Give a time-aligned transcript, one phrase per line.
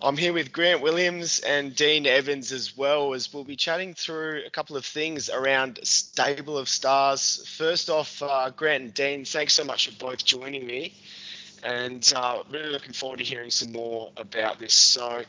[0.00, 4.42] I'm here with Grant Williams and Dean Evans as well, as we'll be chatting through
[4.46, 7.44] a couple of things around Stable of Stars.
[7.56, 10.94] First off, uh, Grant and Dean, thanks so much for both joining me,
[11.64, 14.72] and uh, really looking forward to hearing some more about this.
[14.72, 15.24] So,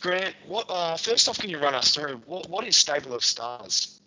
[0.00, 3.24] Grant, what uh, first off, can you run us through what, what is Stable of
[3.24, 4.00] Stars?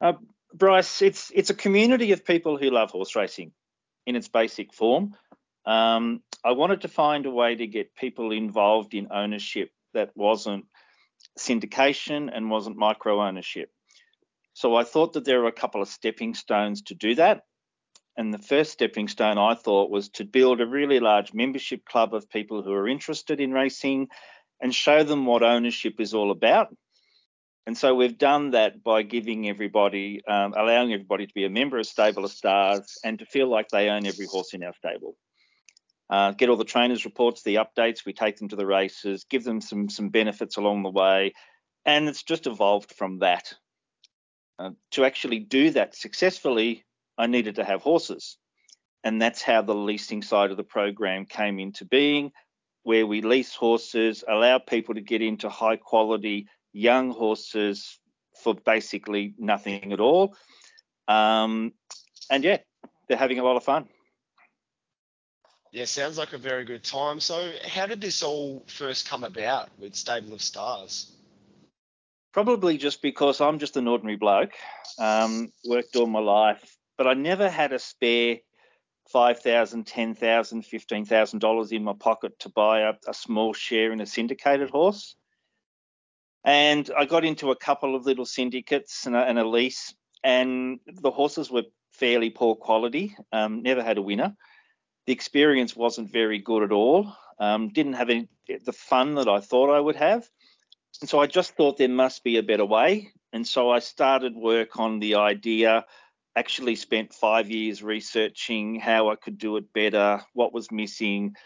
[0.00, 0.14] Uh,
[0.52, 3.52] Bryce, it's it's a community of people who love horse racing
[4.06, 5.14] in its basic form.
[5.64, 10.64] Um, I wanted to find a way to get people involved in ownership that wasn't
[11.38, 13.70] syndication and wasn't micro ownership.
[14.54, 17.42] So I thought that there were a couple of stepping stones to do that.
[18.16, 22.14] And the first stepping stone I thought was to build a really large membership club
[22.14, 24.08] of people who are interested in racing
[24.60, 26.74] and show them what ownership is all about.
[27.66, 31.78] And so we've done that by giving everybody, um, allowing everybody to be a member
[31.78, 35.16] of Stable of Stars and to feel like they own every horse in our stable
[36.10, 38.04] uh, get all the trainers' reports, the updates.
[38.04, 41.34] We take them to the races, give them some some benefits along the way,
[41.86, 43.54] and it's just evolved from that.
[44.58, 46.84] Uh, to actually do that successfully,
[47.16, 48.36] I needed to have horses,
[49.04, 52.32] and that's how the leasing side of the program came into being,
[52.82, 58.00] where we lease horses, allow people to get into high quality young horses
[58.42, 60.34] for basically nothing at all.
[61.06, 61.72] Um,
[62.30, 62.58] and yeah,
[63.08, 63.88] they're having a lot of fun.
[65.72, 67.20] Yeah, sounds like a very good time.
[67.20, 71.12] So, how did this all first come about with Stable of Stars?
[72.32, 74.52] Probably just because I'm just an ordinary bloke,
[74.98, 78.38] um, worked all my life, but I never had a spare
[79.14, 84.70] $5,000, $10,000, $15,000 in my pocket to buy a, a small share in a syndicated
[84.70, 85.14] horse.
[86.44, 89.94] And I got into a couple of little syndicates and a, and a lease,
[90.24, 94.36] and the horses were fairly poor quality, um, never had a winner
[95.06, 97.12] the experience wasn't very good at all.
[97.38, 98.28] Um, didn't have any
[98.64, 100.28] the fun that I thought I would have.
[101.00, 103.12] And so I just thought there must be a better way.
[103.32, 105.84] And so I started work on the idea,
[106.36, 111.36] actually spent five years researching how I could do it better, what was missing,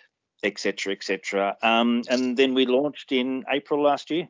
[0.42, 1.56] etc., etc.
[1.62, 4.28] Um, and then we launched in April last year.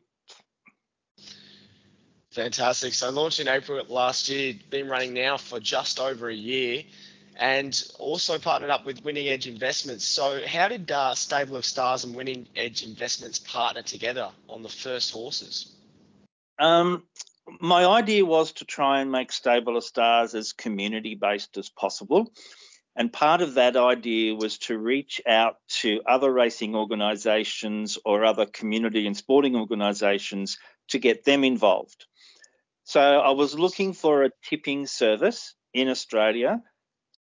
[2.31, 2.93] Fantastic.
[2.93, 6.83] So launched in April last year, been running now for just over a year
[7.37, 10.05] and also partnered up with Winning Edge Investments.
[10.05, 14.69] So, how did uh, Stable of Stars and Winning Edge Investments partner together on the
[14.69, 15.73] first horses?
[16.59, 17.03] Um,
[17.59, 22.31] my idea was to try and make Stable of Stars as community based as possible.
[22.95, 28.45] And part of that idea was to reach out to other racing organisations or other
[28.45, 30.57] community and sporting organisations
[30.89, 32.05] to get them involved.
[32.85, 36.61] So I was looking for a tipping service in Australia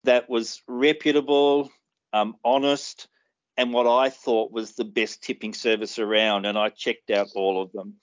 [0.04, 1.72] that was reputable,
[2.12, 3.08] um, honest,
[3.58, 6.46] and what I thought was the best tipping service around.
[6.46, 7.96] And I checked out all of them.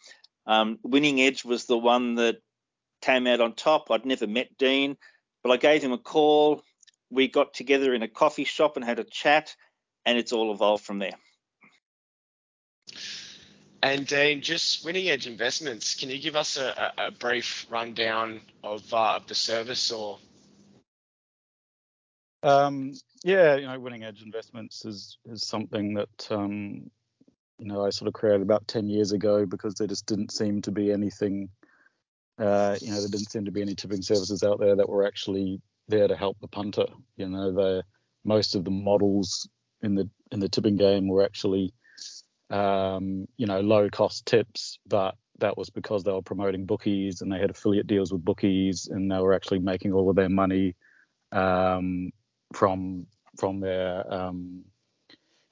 [0.47, 2.39] Um, Winning Edge was the one that
[3.03, 3.91] came out on top.
[3.91, 4.97] I'd never met Dean,
[5.43, 6.63] but I gave him a call.
[7.11, 9.55] We got together in a coffee shop and had a chat,
[10.07, 11.17] and it's all evolved from there.
[13.83, 18.93] And Dean, just Winning Edge Investments, can you give us a, a brief rundown of,
[18.93, 20.19] uh, of the service or
[22.43, 22.93] um,
[23.23, 26.91] yeah, you know, winning edge investments is is something that um,
[27.59, 30.63] you know I sort of created about ten years ago because there just didn't seem
[30.63, 31.51] to be anything.
[32.39, 35.07] Uh, you know, there didn't seem to be any tipping services out there that were
[35.07, 36.87] actually there to help the punter.
[37.17, 37.85] You know, the
[38.25, 39.49] most of the models
[39.83, 41.75] in the in the tipping game were actually
[42.49, 47.33] um, you know low cost tips, but that was because they were promoting bookies and
[47.33, 50.77] they had affiliate deals with bookies and they were actually making all of their money
[51.33, 52.11] um,
[52.53, 53.07] from
[53.39, 54.65] from their um,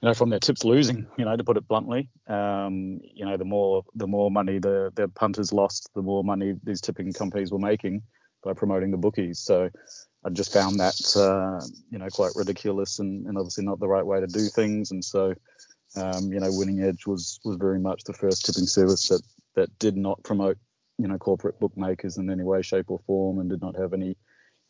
[0.01, 2.09] you know from their tips losing you know to put it bluntly.
[2.27, 6.55] Um, you know the more the more money the the punters lost the more money
[6.63, 8.01] these tipping companies were making
[8.43, 9.39] by promoting the bookies.
[9.39, 9.69] So
[10.25, 14.05] I just found that uh, you know quite ridiculous and, and obviously not the right
[14.05, 14.91] way to do things.
[14.91, 15.33] And so
[15.95, 19.21] um, you know winning edge was was very much the first tipping service that
[19.55, 20.57] that did not promote
[20.97, 24.15] you know corporate bookmakers in any way shape or form and did not have any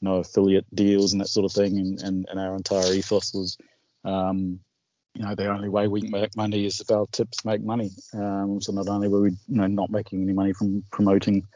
[0.02, 3.58] know affiliate deals and that sort of thing and, and, and our entire ethos was
[4.06, 4.60] um,
[5.16, 7.92] you know the only way we can make money is if our tips make money.
[8.14, 11.48] Um, so not only were we you know not making any money from promoting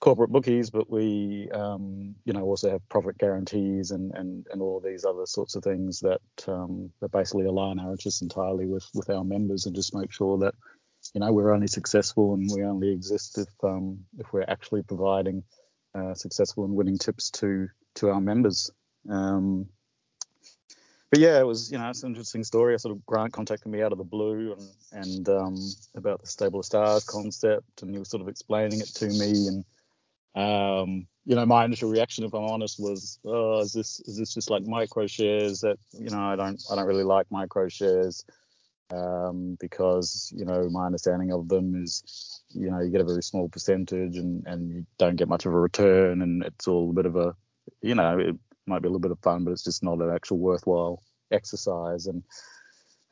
[0.00, 4.80] corporate bookies but we um, you know also have profit guarantees and, and and all
[4.80, 9.10] these other sorts of things that um, that basically align our interests entirely with with
[9.10, 10.54] our members and just make sure that
[11.14, 15.42] you know we're only successful and we only exist if um, if we're actually providing
[15.94, 18.70] uh, successful and winning tips to to our members.
[19.08, 19.68] Um,
[21.10, 22.74] but yeah, it was you know it's an interesting story.
[22.74, 24.56] I sort of Grant contacted me out of the blue
[24.92, 25.56] and and um,
[25.94, 29.48] about the stable of stars concept, and he was sort of explaining it to me,
[29.48, 29.64] and
[30.34, 34.34] um, you know my initial reaction, if I'm honest, was oh is this is this
[34.34, 38.24] just like micro shares that you know I don't I don't really like micro shares
[38.94, 43.22] um, because you know my understanding of them is you know you get a very
[43.22, 46.94] small percentage and and you don't get much of a return and it's all a
[46.94, 47.34] bit of a
[47.82, 48.36] you know it
[48.66, 52.06] might be a little bit of fun but it's just not an actual worthwhile exercise.
[52.06, 52.22] And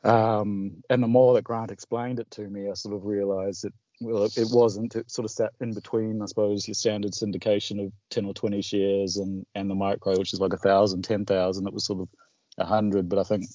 [0.03, 3.73] um, and the more that Grant explained it to me I sort of realized that
[4.01, 4.95] well it wasn't.
[4.95, 8.61] It sort of sat in between I suppose your standard syndication of 10 or 20
[8.61, 11.67] shares and and the micro which is like a thousand ten thousand.
[11.67, 12.09] It was sort of
[12.57, 13.45] a hundred but I think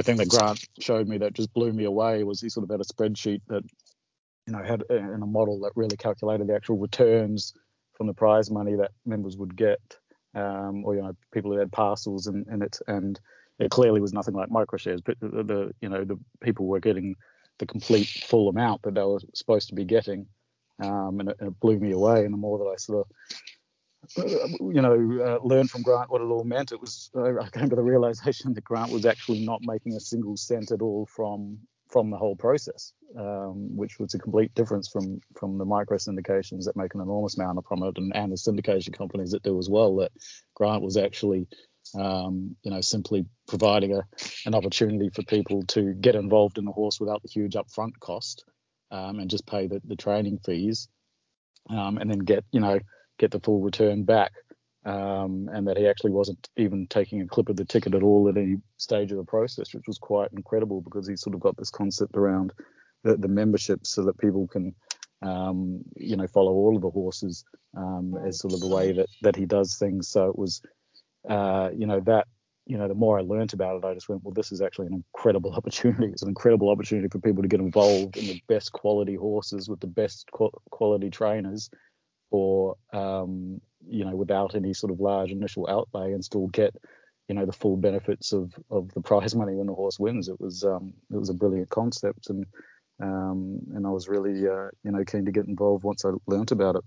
[0.00, 2.70] the thing that Grant showed me that just blew me away was he sort of
[2.70, 3.62] had a spreadsheet that
[4.46, 7.52] you know had in a model that really calculated the actual returns
[7.92, 9.80] from the prize money that members would get,
[10.34, 13.20] um, or you know people who had parcels in it, and
[13.58, 15.02] it clearly was nothing like microshares.
[15.04, 17.14] But the, the you know the people were getting
[17.58, 20.26] the complete full amount that they were supposed to be getting,
[20.82, 22.24] um, and, it, and, it, blew me away.
[22.24, 23.36] And the more that I sort of
[24.16, 26.72] you know, uh, learn from Grant what it all meant.
[26.72, 30.36] It was I came to the realization that Grant was actually not making a single
[30.36, 31.58] cent at all from
[31.90, 36.64] from the whole process, um, which was a complete difference from from the micro syndications
[36.64, 39.68] that make an enormous amount from it, and, and the syndication companies that do as
[39.68, 39.96] well.
[39.96, 40.12] That
[40.54, 41.48] Grant was actually,
[41.98, 44.02] um, you know, simply providing a
[44.46, 48.44] an opportunity for people to get involved in the horse without the huge upfront cost,
[48.90, 50.88] um, and just pay the, the training fees,
[51.68, 52.80] um, and then get you know
[53.20, 54.32] get the full return back,
[54.86, 58.28] um, and that he actually wasn't even taking a clip of the ticket at all
[58.28, 61.56] at any stage of the process, which was quite incredible because he sort of got
[61.56, 62.52] this concept around
[63.04, 64.74] the, the membership so that people can,
[65.22, 67.44] um, you know, follow all of the horses
[67.76, 70.08] um, as sort of the way that that he does things.
[70.08, 70.62] So it was,
[71.28, 72.26] uh, you know, that
[72.66, 74.86] you know, the more I learned about it, I just went, well, this is actually
[74.86, 76.06] an incredible opportunity.
[76.06, 79.80] It's an incredible opportunity for people to get involved in the best quality horses with
[79.80, 80.30] the best
[80.70, 81.68] quality trainers
[82.30, 86.74] for um, you know without any sort of large initial outlay and still get
[87.28, 90.28] you know the full benefits of of the prize money when the horse wins.
[90.28, 92.46] It was um, it was a brilliant concept and
[93.00, 96.52] um, and I was really uh, you know keen to get involved once I learnt
[96.52, 96.84] about it.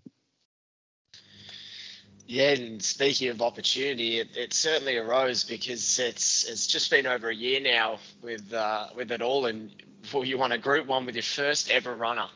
[2.25, 7.29] Yeah, and speaking of opportunity, it, it, certainly arose because it's it's just been over
[7.29, 9.71] a year now with uh, with it all, and
[10.13, 12.27] well, you won a Group One with your first ever runner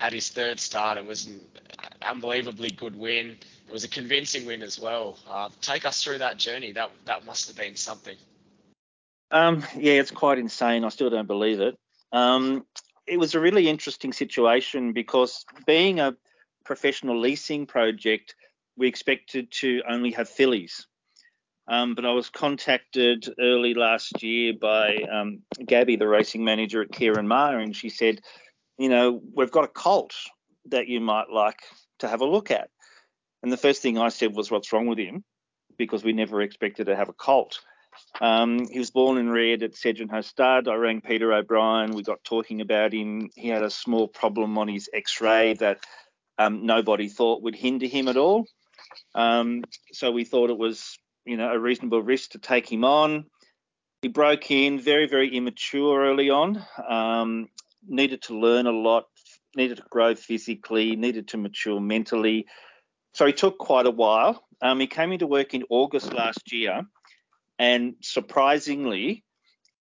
[0.00, 0.98] at his third start.
[0.98, 1.40] It was an
[2.02, 3.36] unbelievably good win.
[3.66, 5.18] It was a convincing win as well.
[5.28, 6.72] Uh, take us through that journey.
[6.72, 8.16] That that must have been something.
[9.30, 10.84] Um, yeah, it's quite insane.
[10.84, 11.76] I still don't believe it.
[12.12, 12.64] Um,
[13.06, 16.16] it was a really interesting situation because being a
[16.64, 18.34] professional leasing project,
[18.76, 20.86] we expected to only have fillies.
[21.68, 26.92] Um, but I was contacted early last year by um, Gabby, the racing manager at
[26.92, 27.28] Ciaron
[27.60, 28.20] and she said,
[28.78, 30.14] you know, we've got a colt
[30.66, 31.60] that you might like
[32.00, 32.70] to have a look at.
[33.42, 35.24] And the first thing I said was, what's wrong with him?
[35.78, 37.60] Because we never expected to have a colt.
[38.20, 40.68] Um, he was born and reared at Segenhoe Stud.
[40.68, 41.94] I rang Peter O'Brien.
[41.94, 43.30] We got talking about him.
[43.34, 45.78] He had a small problem on his X-ray that
[46.38, 48.46] um, nobody thought would hinder him at all.
[49.14, 53.26] Um, so we thought it was, you know, a reasonable risk to take him on.
[54.02, 56.62] He broke in very, very immature early on.
[56.86, 57.48] Um,
[57.86, 59.06] needed to learn a lot,
[59.56, 62.46] needed to grow physically, needed to mature mentally.
[63.14, 64.44] So he took quite a while.
[64.60, 66.82] Um, he came into work in August last year,
[67.58, 69.24] and surprisingly,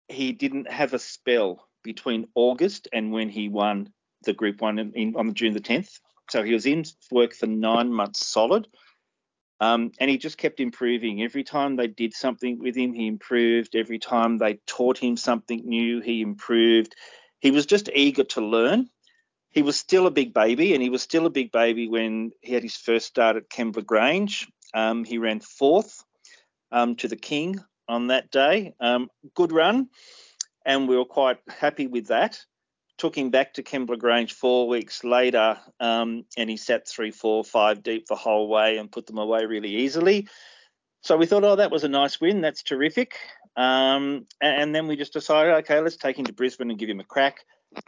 [0.08, 3.92] he didn't have a spell between August and when he won
[4.24, 6.00] the Group One in, in, on June the 10th.
[6.30, 8.68] So he was in work for nine months solid.
[9.60, 11.24] Um, and he just kept improving.
[11.24, 13.76] Every time they did something with him, he improved.
[13.76, 16.96] Every time they taught him something new, he improved.
[17.40, 18.90] He was just eager to learn.
[19.50, 22.54] He was still a big baby, and he was still a big baby when he
[22.54, 24.48] had his first start at Kembla Grange.
[24.74, 26.04] Um, he ran fourth
[26.72, 28.74] um, to the King on that day.
[28.80, 29.90] Um, good run,
[30.66, 32.40] and we were quite happy with that.
[32.98, 37.44] Took him back to Kembla Grange four weeks later, um, and he sat three, four,
[37.44, 40.28] five deep the whole way and put them away really easily.
[41.02, 42.42] So we thought, oh, that was a nice win.
[42.42, 43.16] That's terrific.
[43.58, 47.00] Um, and then we just decided, okay, let's take him to Brisbane and give him
[47.00, 47.40] a crack.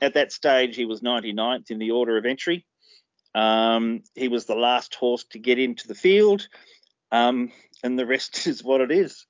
[0.02, 2.66] At that stage, he was 99th in the order of entry.
[3.36, 6.48] Um, he was the last horse to get into the field,
[7.12, 7.52] um,
[7.84, 9.26] and the rest is what it is.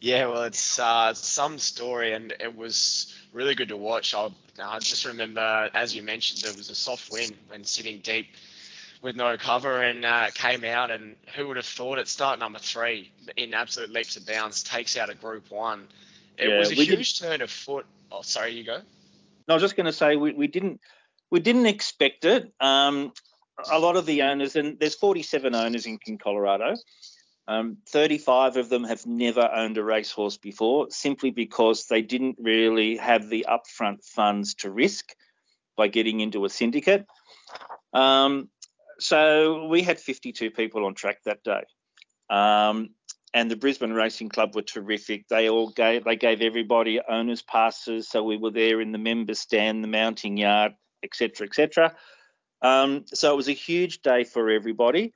[0.00, 4.14] Yeah, well, it's uh, some story, and it was really good to watch.
[4.14, 4.30] I,
[4.62, 8.28] I just remember, as you mentioned, there was a soft wind when sitting deep
[9.02, 12.58] with no cover and uh, came out and who would have thought it start number
[12.58, 15.88] three in absolute leaps and bounds takes out a group one.
[16.36, 17.86] It Yeah, was a huge turn of foot.
[18.12, 18.80] Oh, sorry, you go.
[19.48, 20.80] I was just going to say we, we didn't
[21.30, 22.52] we didn't expect it.
[22.60, 23.12] Um,
[23.70, 26.74] a lot of the owners, and there's 47 owners in, in Colorado.
[27.46, 32.96] Um, 35 of them have never owned a racehorse before, simply because they didn't really
[32.96, 35.14] have the upfront funds to risk
[35.76, 37.06] by getting into a syndicate.
[37.92, 38.48] Um,
[39.00, 41.62] so we had 52 people on track that day.
[42.28, 42.90] Um,
[43.32, 45.28] and the Brisbane Racing Club were terrific.
[45.28, 49.34] They all gave they gave everybody owners passes, so we were there in the member
[49.34, 51.94] stand, the mounting yard, etc., etc.
[52.62, 55.14] Um, so it was a huge day for everybody,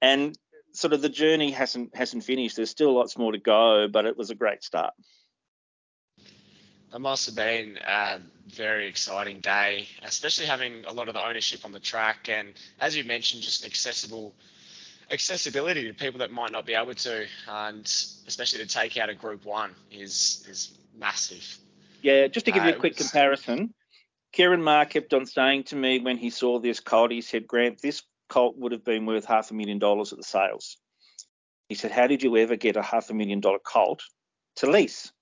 [0.00, 0.36] and
[0.72, 2.56] sort of the journey hasn't hasn't finished.
[2.56, 4.94] There's still lots more to go, but it was a great start.
[6.94, 11.64] It must have been a very exciting day, especially having a lot of the ownership
[11.64, 14.34] on the track and, as you mentioned, just accessible
[15.10, 17.84] accessibility to people that might not be able to, and
[18.26, 21.58] especially to take out a Group One is is massive.
[22.02, 23.74] Yeah, just to give you Uh, a quick was- comparison,
[24.34, 27.80] Ciaron Maher kept on saying to me when he saw this colt, he said, Grant,
[27.82, 30.78] this colt would have been worth half a million dollars at the sales.
[31.68, 34.02] He said, How did you ever get a half a million dollar colt
[34.56, 35.12] to lease?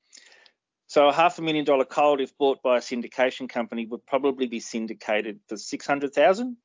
[0.91, 4.49] So a half a million dollar colt, if bought by a syndication company, would probably
[4.49, 6.57] be syndicated for six hundred thousand.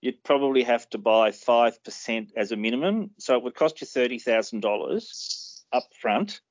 [0.00, 3.88] You'd probably have to buy five percent as a minimum, so it would cost you
[3.88, 6.42] thirty thousand dollars up front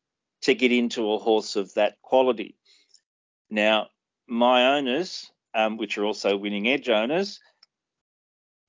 [0.41, 2.57] to get into a horse of that quality.
[3.49, 3.87] Now,
[4.27, 7.39] my owners, um, which are also winning edge owners,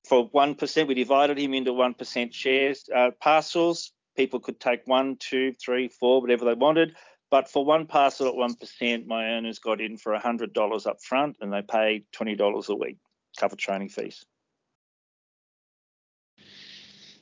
[0.07, 3.91] for one percent, we divided him into one percent shares uh, parcels.
[4.15, 6.95] People could take one, two, three, four, whatever they wanted.
[7.31, 11.01] But for one parcel at one percent, my owners got in for hundred dollars up
[11.01, 12.97] front, and they paid twenty dollars a week,
[13.39, 14.25] cover training fees.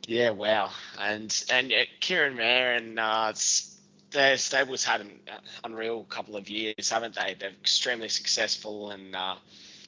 [0.07, 0.71] Yeah, wow.
[0.99, 3.33] And and uh, Ciaron Maher and uh,
[4.09, 5.11] their stables had an
[5.63, 7.35] unreal couple of years, haven't they?
[7.39, 9.35] They're extremely successful, and uh,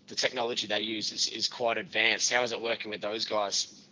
[0.07, 2.31] the technology they use is, is quite advanced.
[2.31, 3.87] How is it working with those guys?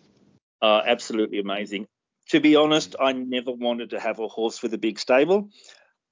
[0.61, 1.87] Uh, absolutely amazing.
[2.29, 5.49] To be honest, I never wanted to have a horse with a big stable.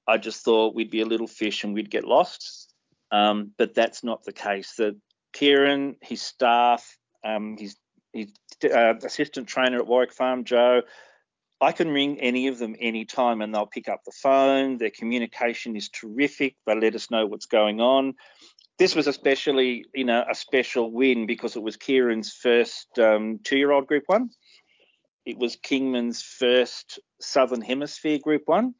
[0.08, 2.72] I just thought we'd be a little fish and we'd get lost.
[3.12, 4.74] Um, but that's not the case.
[4.76, 4.96] The
[5.34, 7.76] Ciaron, his staff, um, his,
[8.12, 8.32] his
[8.64, 10.82] uh, assistant trainer at Warwick Farm, Joe,
[11.60, 14.78] I can ring any of them anytime and they'll pick up the phone.
[14.78, 16.56] Their communication is terrific.
[16.66, 18.14] They let us know what's going on.
[18.78, 23.88] This was especially, you know, a special win because it was Ciaron's first um, two-year-old
[23.88, 24.30] Group One.
[25.26, 28.74] It was Kingman's first Southern Hemisphere Group One.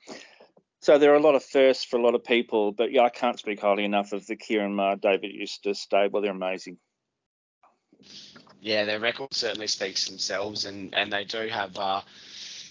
[0.81, 3.09] So there are a lot of firsts for a lot of people, but yeah, I
[3.09, 6.21] can't speak highly enough of the Ciaron Maher, David Eustace stable.
[6.21, 6.79] They're amazing.
[8.61, 12.01] Yeah, their record certainly speaks themselves, and, and they do have uh,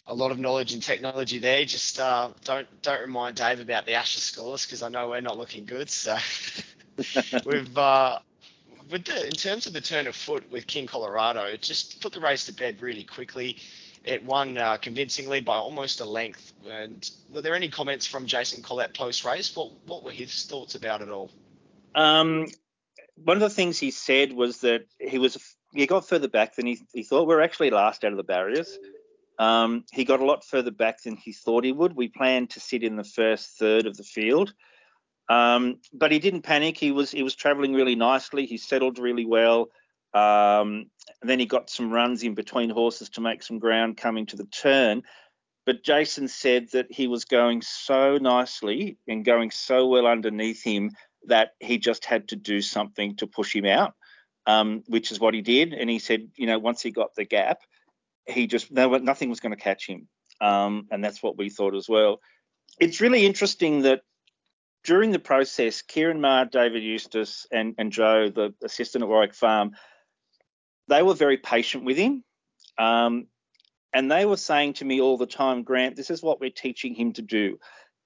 [0.06, 1.66] a lot of knowledge and technology there.
[1.66, 5.38] Just uh, don't don't remind Dave about the Ashes scores because I know we're not
[5.38, 5.90] looking good.
[5.90, 6.18] So
[7.46, 8.20] we've uh,
[8.90, 12.22] with the in terms of the turn of foot with King Colorado, just put the
[12.22, 13.58] race to bed really quickly.
[14.08, 16.54] It won uh, convincingly by almost a length.
[16.70, 19.54] And were there any comments from Jason Collett post race?
[19.54, 21.30] What what were his thoughts about it all?
[21.94, 22.48] Um,
[23.24, 25.38] one of the things he said was that he was
[25.74, 27.28] he got further back than he, he thought.
[27.28, 28.78] We're actually last out of the barriers.
[29.40, 31.96] Um, he got a lot further back than he thought he would.
[31.96, 34.54] We planned to sit in the first third of the field,
[35.30, 36.78] um, but he didn't panic.
[36.78, 38.46] He was he was travelling really nicely.
[38.46, 39.70] He settled really well.
[40.14, 40.90] Um,
[41.22, 44.46] then he got some runs in between horses to make some ground coming to the
[44.46, 45.04] turn.
[45.66, 50.92] But Jason said that he was going so nicely and going so well underneath him
[51.26, 53.94] that he just had to do something to push him out,
[54.46, 55.74] um, which is what he did.
[55.74, 57.60] And he said, you know, once he got the gap,
[58.28, 60.08] he just no, nothing was going to catch him,
[60.42, 62.20] um, and that's what we thought as well.
[62.80, 64.02] It's really interesting that
[64.84, 69.72] during the process, Ciaron Maher, David Eustace, and, and Joe, the assistant at Warwick Farm,
[70.88, 72.24] they were very patient with him.
[72.78, 73.28] Um,
[73.94, 76.94] and they were saying to me all the time, Grant, this is what we're teaching
[76.94, 77.58] him to do.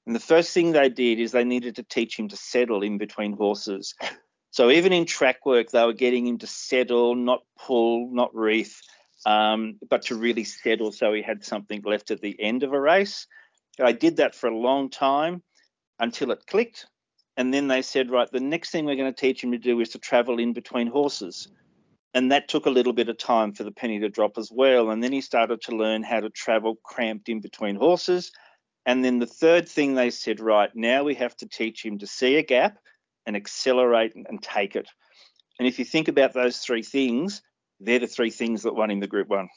[0.05, 2.97] And the first thing they did is they needed to teach him to settle in
[2.97, 3.95] between horses.
[4.53, 8.81] So even in track work, they were getting him to settle, not pull, not reef,
[9.25, 12.79] um, but to really settle so he had something left at the end of a
[12.79, 13.27] race.
[13.79, 15.41] I did that for a long time
[16.00, 16.85] until it clicked.
[17.38, 19.79] And then they said, right, the next thing we're going to teach him to do
[19.79, 21.47] is to travel in between horses.
[22.13, 24.89] And that took a little bit of time for the penny to drop as well.
[24.89, 28.32] And then he started to learn how to travel cramped in between horses.
[28.86, 32.08] And then the third thing they said, right, now we have to teach him to
[32.08, 32.77] see a gap
[33.25, 34.89] and accelerate and take it.
[35.60, 37.41] And if you think about those three things,
[37.80, 39.48] they're the three things that won in the Group One.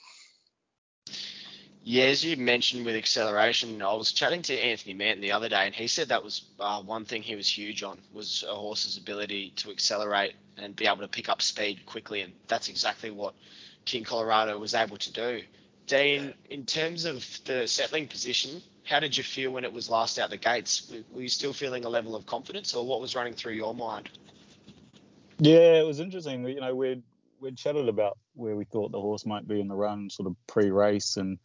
[1.86, 5.66] Yeah, as you mentioned with acceleration, I was chatting to Anthony Manton the other day,
[5.66, 8.96] and he said that was uh, one thing he was huge on was a horse's
[8.96, 13.34] ability to accelerate and be able to pick up speed quickly, and that's exactly what
[13.84, 15.42] King Colorado was able to do.
[15.86, 20.18] Dean, in terms of the settling position, how did you feel when it was last
[20.18, 20.90] out the gates?
[21.12, 24.08] Were you still feeling a level of confidence, or what was running through your mind?
[25.38, 26.48] Yeah, it was interesting.
[26.48, 27.02] You know, we'd
[27.40, 30.36] we'd chatted about where we thought the horse might be in the run, sort of
[30.46, 31.38] pre-race, and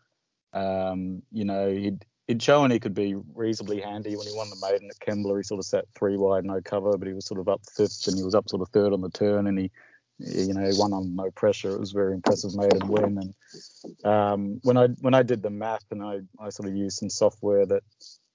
[0.53, 4.68] um, you know, he'd he'd shown he could be reasonably handy when he won the
[4.70, 5.38] maiden at Kembla.
[5.38, 8.08] He sort of sat three wide, no cover, but he was sort of up fifth,
[8.08, 9.72] and he was up sort of third on the turn, and he
[10.20, 11.74] you know, he won on no pressure.
[11.74, 13.18] It was very impressive maiden win.
[13.18, 16.98] And um, when I when I did the math and I, I sort of used
[16.98, 17.84] some software that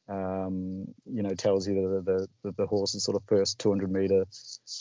[0.08, 4.24] um, you know tells you the the, the, horse's sort of first 200 meter,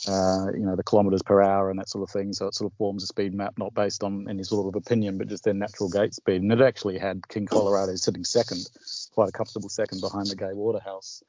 [0.08, 2.32] uh, you know, the kilometers per hour and that sort of thing.
[2.32, 5.18] So it sort of forms a speed map not based on any sort of opinion,
[5.18, 6.42] but just their natural gate speed.
[6.42, 8.68] And it actually had King Colorado sitting second,
[9.12, 11.22] quite a comfortable second behind the Gay Waterhouse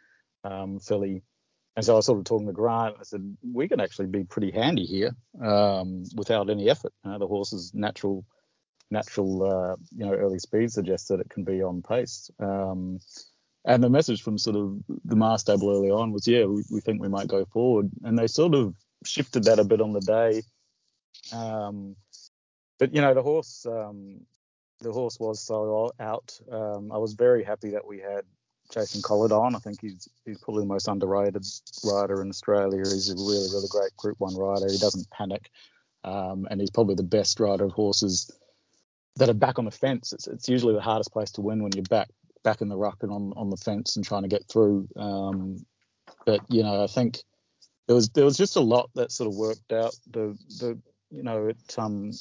[0.43, 1.23] um, filly
[1.75, 2.95] and so I was sort of talking to Grant.
[2.99, 5.11] I said, we can actually be pretty handy here
[5.41, 6.93] um, without any effort.
[7.03, 8.25] You know, the horse's natural,
[8.89, 12.31] natural, uh, you know, early speed suggests that it can be on pace.
[12.39, 12.99] Um,
[13.65, 16.79] and the message from sort of the master stable early on was, yeah, we, we,
[16.81, 17.89] think we might go forward.
[18.03, 20.43] And they sort of shifted that a bit on the day.
[21.33, 21.95] Um,
[22.77, 24.21] but you know, the horse, um,
[24.81, 26.39] the horse was so out.
[26.51, 28.21] Um, I was very happy that we had
[28.71, 29.55] Jason Collett on.
[29.55, 31.43] I think he's he's probably the most underrated
[31.83, 32.79] rider in Australia.
[32.79, 34.69] He's a really really great Group One rider.
[34.69, 35.49] He doesn't panic,
[36.03, 38.29] um, and he's probably the best rider of horses
[39.15, 40.11] that are back on the fence.
[40.11, 42.09] It's, it's usually the hardest place to win when you're back
[42.45, 44.87] back in the ruck and on on the fence and trying to get through.
[44.95, 45.65] Um,
[46.25, 47.17] but you know, I think
[47.87, 49.93] there was there was just a lot that sort of worked out.
[50.11, 50.79] The the
[51.11, 52.11] you know it um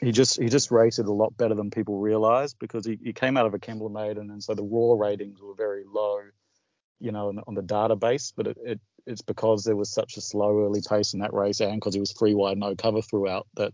[0.00, 3.36] he just he just rated a lot better than people realized because he, he came
[3.36, 6.20] out of a Kembla maiden and so the raw ratings were very low,
[7.00, 8.32] you know, on, on the database.
[8.36, 11.60] But it, it it's because there was such a slow early pace in that race
[11.60, 13.72] and because he was free wide no cover throughout that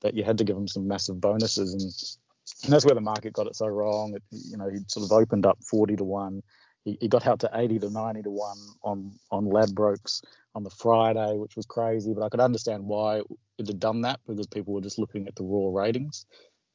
[0.00, 2.19] that you had to give him some massive bonuses and
[2.64, 4.14] and that's where the market got it so wrong.
[4.14, 6.42] It, you know, he sort of opened up 40 to one.
[6.84, 10.22] He, he got out to 80 to 90 to one on on Ladbrokes
[10.54, 12.12] on the Friday, which was crazy.
[12.12, 13.22] But I could understand why
[13.58, 16.26] it had done that because people were just looking at the raw ratings.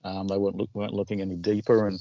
[0.04, 1.88] Um, they weren't look, weren't looking any deeper.
[1.88, 2.00] And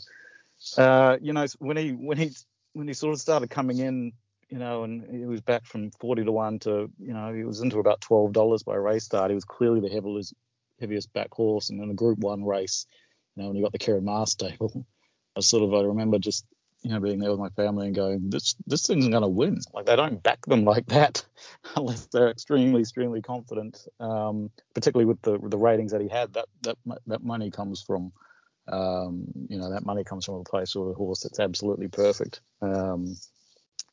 [0.77, 2.33] uh, you know, when he when he
[2.75, 4.13] when he sort of started coming in,
[4.51, 7.61] you know, and he was back from 40 to one to you know he was
[7.61, 9.31] into about twelve dollars by race start.
[9.31, 10.35] He was clearly the heaviest
[10.81, 13.04] heaviest back horse, and in a Group One race, you
[13.43, 14.87] know, when he got the Ciaron Maher stable,
[15.37, 16.45] I sort of I remember just
[16.85, 19.59] you know, being there with my family and going, this this thing's going to win.
[19.73, 21.25] Like they don't back them like that
[21.77, 23.89] unless they're extremely, extremely confident.
[23.99, 28.13] Um, particularly with the the ratings that he had, that that that money comes from,
[28.69, 32.43] um, you know, that money comes from a place or a horse that's absolutely perfect.
[32.61, 33.17] Um,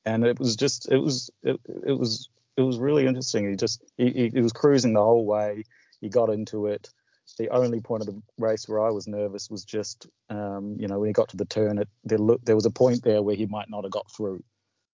[0.05, 2.27] and it was just, it was, it, it was,
[2.57, 3.47] it was really interesting.
[3.47, 5.63] He just, he, he, he was cruising the whole way.
[5.99, 6.89] He got into it
[7.37, 10.99] the only point of the race where I was nervous was just, um, you know,
[10.99, 13.35] when he got to the turn, it, there, look, there was a point there where
[13.35, 14.43] he might not have got through.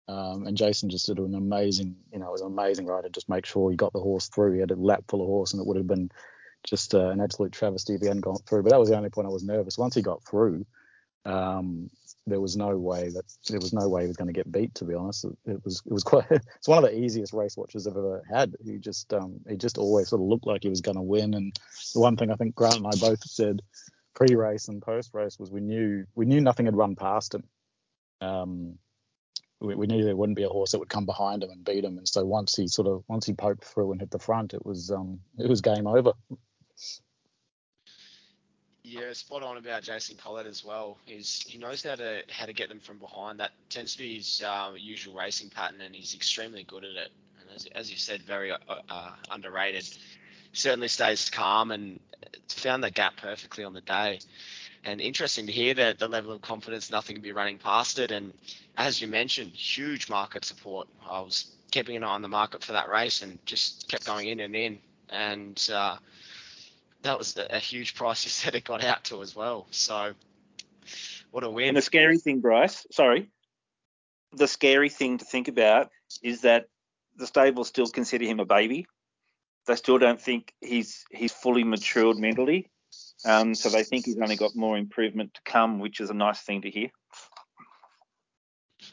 [0.07, 3.09] Um, and Jason just did an amazing, you know, it was an amazing rider.
[3.09, 4.53] Just make sure he got the horse through.
[4.53, 6.09] He had a lap full of horse, and it would have been
[6.65, 8.63] just uh, an absolute travesty if he hadn't gone through.
[8.63, 9.77] But that was the only point I was nervous.
[9.77, 10.65] Once he got through,
[11.25, 11.89] um,
[12.25, 14.73] there was no way that there was no way he was going to get beat.
[14.75, 16.25] To be honest, it, it, was it was quite.
[16.31, 18.55] It's one of the easiest race watches I've ever had.
[18.63, 21.33] He just um, he just always sort of looked like he was going to win.
[21.33, 21.57] And
[21.93, 23.61] the one thing I think Grant and I both said
[24.13, 27.43] pre-race and post-race was we knew we knew nothing had run past him.
[28.21, 28.77] Um,
[29.59, 31.83] we, we, knew there wouldn't be a horse that would come behind him and beat
[31.83, 31.97] him.
[31.97, 34.65] And so once he sort of once he poked through and hit the front, it
[34.65, 36.13] was um, it was game over.
[38.93, 40.99] Yeah, spot on about Jason Collett as well.
[41.05, 43.39] He's he knows how to how to get them from behind.
[43.39, 47.11] That tends to be his uh, usual racing pattern, and he's extremely good at it.
[47.41, 49.89] And as, as you said, very uh, uh, underrated.
[50.51, 51.99] Certainly stays calm and
[52.49, 54.19] found the gap perfectly on the day.
[54.83, 58.11] And interesting to hear that the level of confidence, nothing to be running past it.
[58.11, 58.31] And
[58.77, 60.87] as you mentioned, huge market support.
[61.09, 64.27] I was keeping an eye on the market for that race and just kept going
[64.27, 64.77] in and in.
[65.09, 65.97] And uh,
[67.03, 69.67] that was a huge price you said it got out to as well.
[69.71, 70.13] So
[71.31, 71.69] what a win.
[71.69, 73.29] And the scary thing, Bryce, sorry,
[74.33, 75.89] the scary thing to think about
[76.21, 76.67] is that
[77.15, 78.87] the stable still consider him a baby.
[79.67, 82.69] They still don't think he's he's fully matured mentally.
[83.25, 86.41] Um, so they think he's only got more improvement to come, which is a nice
[86.41, 86.89] thing to hear.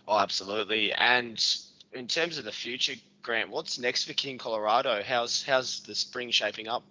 [0.07, 0.92] Oh, absolutely.
[0.92, 1.44] And
[1.92, 5.03] in terms of the future, Grant, what's next for King Colorado?
[5.03, 6.85] How's how's the spring shaping up?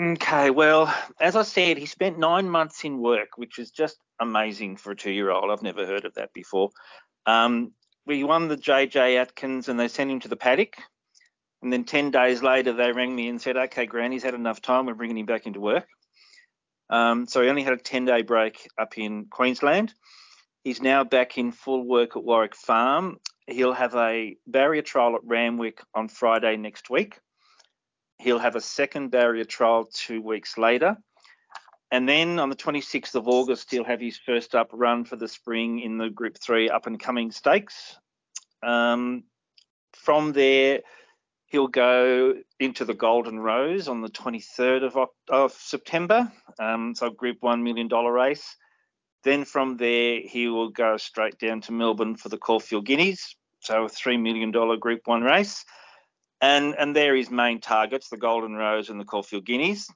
[0.00, 4.76] Okay, well, as I said, he spent nine months in work, which is just amazing
[4.76, 5.50] for a two-year-old.
[5.50, 6.70] I've never heard of that before.
[7.26, 7.72] Um,
[8.04, 10.74] we won the JJ Atkins and they sent him to the paddock.
[11.62, 14.86] And then 10 days later, they rang me and said, okay, Granny's had enough time.
[14.86, 15.86] We're bringing him back into work.
[16.90, 19.94] Um, so he only had a 10 day break up in Queensland.
[20.64, 23.18] He's now back in full work at Warwick Farm.
[23.46, 27.18] He'll have a barrier trial at Randwick on Friday next week.
[28.24, 30.96] He'll have a second barrier trial two weeks later.
[31.90, 35.28] And then on the 26th of August, he'll have his first up run for the
[35.28, 37.98] spring in the Group 3 up and coming stakes.
[38.62, 39.24] Um,
[39.92, 40.80] from there,
[41.48, 46.32] he'll go into the Golden Rose on the 23rd of, of September.
[46.58, 48.56] Um, so, Group 1 million dollar race.
[49.22, 53.36] Then from there, he will go straight down to Melbourne for the Caulfield Guineas.
[53.60, 55.62] So, a $3 million Group 1 race
[56.40, 59.88] and and they're his main targets, the Golden Rose and the Caulfield Guineas.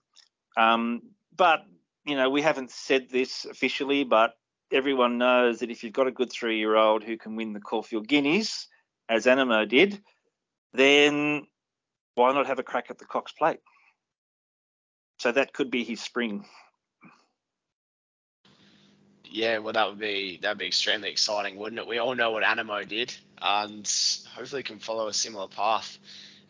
[0.56, 1.02] Um,
[1.36, 1.64] but
[2.04, 4.34] you know, we haven't said this officially, but
[4.72, 8.66] everyone knows that if you've got a good three-year-old who can win the Caulfield Guineas,
[9.08, 10.00] as Anamoe did,
[10.72, 11.46] then
[12.14, 13.60] why not have a crack at the Cox Plate?
[15.18, 16.44] So that could be his spring.
[19.30, 21.86] Yeah, well, that would be that would be extremely exciting, wouldn't it?
[21.86, 23.90] We all know what Anamoe did, and
[24.34, 25.98] hopefully can follow a similar path.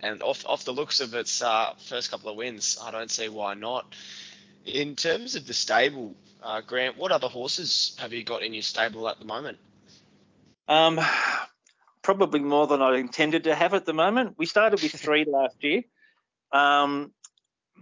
[0.00, 3.28] And off off the looks of its uh, first couple of wins, I don't see
[3.28, 3.94] why not.
[4.64, 8.62] In terms of the stable, uh, Grant, what other horses have you got in your
[8.62, 9.58] stable at the moment?
[10.68, 11.00] Um,
[12.02, 14.34] probably more than I intended to have at the moment.
[14.38, 15.82] We started with three last year,
[16.52, 17.12] um,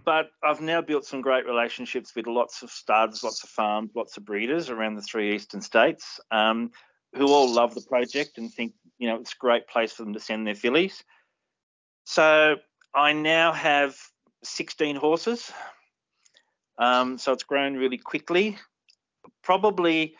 [0.05, 4.17] but I've now built some great relationships with lots of studs, lots of farms, lots
[4.17, 6.71] of breeders around the three eastern states, um,
[7.13, 10.13] who all love the project and think you know it's a great place for them
[10.13, 11.03] to send their fillies.
[12.09, 12.55] So
[12.95, 13.97] I now have
[14.41, 15.51] 16 horses.
[16.77, 18.57] Um, so it's grown really quickly.
[19.43, 20.15] Probably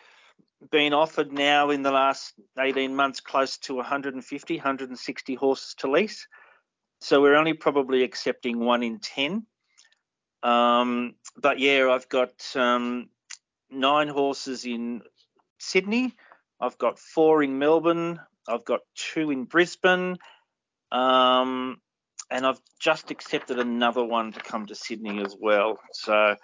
[0.70, 6.28] been offered now in the last 18 months close to 150, 160 horses to lease.
[7.00, 9.46] So we're only probably accepting one in 10.
[10.42, 13.08] Um, but yeah, I've got um,
[13.70, 15.00] nine horses in
[15.58, 16.14] Sydney.
[16.60, 18.20] I've got four in Melbourne.
[18.46, 20.18] I've got two in Brisbane.
[20.90, 21.80] Um,
[22.30, 25.78] and I've just accepted another one to come to Sydney as well.
[25.92, 26.36] So,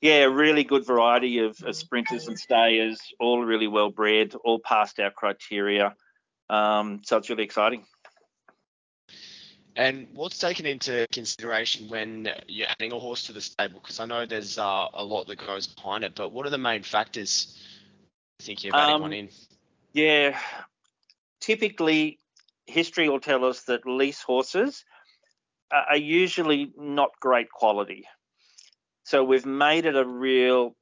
[0.00, 5.00] yeah, really good variety of, of sprinters and stayers, all really well bred, all passed
[5.00, 5.94] our criteria.
[6.50, 7.84] Um, so it's really exciting.
[9.74, 13.80] And what's taken into consideration when you're adding a horse to the stable?
[13.80, 16.58] Because I know there's uh, a lot that goes behind it, but what are the
[16.58, 17.58] main factors
[18.40, 19.30] thinking of adding um, one in?
[19.94, 20.38] Yeah,
[21.40, 22.18] typically
[22.66, 24.84] history will tell us that lease horses
[25.72, 28.06] are usually not great quality.
[29.04, 30.76] So we've made it a real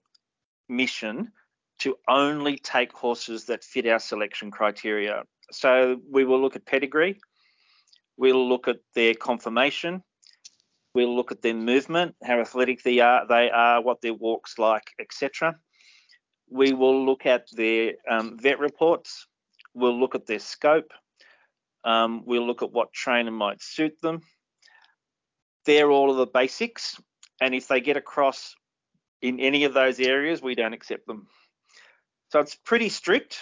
[0.69, 1.33] mission
[1.81, 5.23] to only take horses that fit our selection criteria.
[5.53, 7.19] So we will look at pedigree,
[8.16, 10.03] we'll look at their conformation,
[10.95, 14.90] we'll look at their movement, how athletic they are, they are, what their walks like,
[15.01, 15.57] etc.
[16.49, 19.27] We will look at their um, vet reports.
[19.73, 20.93] We'll look at their scope.
[21.85, 24.21] Um, we'll look at what trainer might suit them
[25.64, 27.01] they're all of the basics.
[27.40, 28.55] And if they get across
[29.23, 31.27] in any of those areas, we don't accept them.
[32.31, 33.38] So it's pretty strict.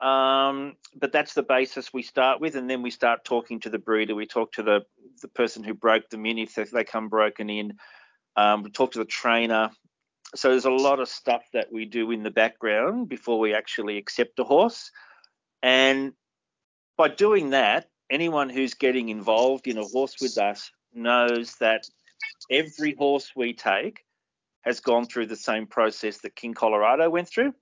[0.00, 3.78] Um, but that's the basis we start with, and then we start talking to the
[3.78, 4.14] breeder.
[4.14, 4.80] We talk to the
[5.22, 7.72] the person who broke them in if they, if they come broken in.
[8.36, 9.70] Um, we talk to the trainer.
[10.34, 13.96] So there's a lot of stuff that we do in the background before we actually
[13.96, 14.90] accept a horse.
[15.62, 16.12] And
[16.96, 21.84] by doing that, anyone who's getting involved in a horse with us knows that
[22.50, 24.04] every horse we take
[24.62, 27.54] has gone through the same process that King Colorado went through.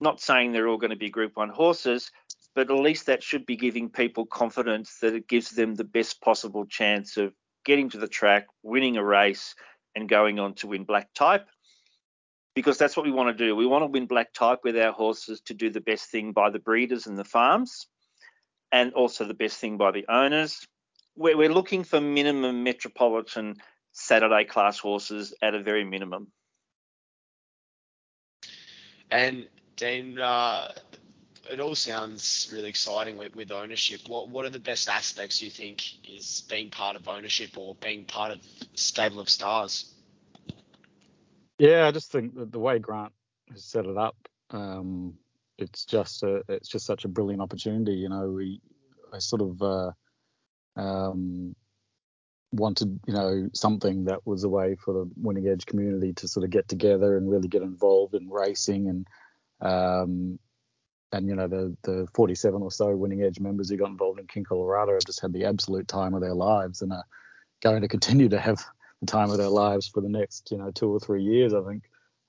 [0.00, 2.10] Not saying they're all going to be Group 1 horses,
[2.54, 6.20] but at least that should be giving people confidence that it gives them the best
[6.20, 9.54] possible chance of getting to the track, winning a race,
[9.94, 11.46] and going on to win black type.
[12.54, 13.54] Because that's what we want to do.
[13.54, 16.48] We want to win black type with our horses to do the best thing by
[16.48, 17.86] the breeders and the farms,
[18.72, 20.66] and also the best thing by the owners
[21.16, 23.56] we're, we're looking for minimum metropolitan
[23.92, 26.28] Saturday class horses at a very minimum.
[29.10, 30.72] And Dean, uh,
[31.50, 34.00] it all sounds really exciting with, with ownership.
[34.08, 38.04] What what are the best aspects you think is being part of ownership or being
[38.04, 38.40] part of
[38.74, 39.92] stable of stars?
[41.58, 43.12] Yeah, I just think that the way Grant
[43.50, 44.16] has set it up,
[44.50, 45.14] um,
[45.58, 47.94] it's just a, it's just such a brilliant opportunity.
[47.94, 48.60] You know, we
[49.12, 49.90] I sort of uh,
[50.76, 51.54] um,
[52.52, 56.44] wanted, you know, something that was a way for the winning edge community to sort
[56.44, 59.06] of get together and really get involved in racing and
[59.60, 60.38] um,
[61.12, 64.26] and you know the the 47 or so winning edge members who got involved in
[64.26, 67.04] King Colorado have just had the absolute time of their lives and are
[67.62, 68.64] going to continue to have
[69.00, 71.62] the time of their lives for the next you know two or three years I
[71.62, 71.84] think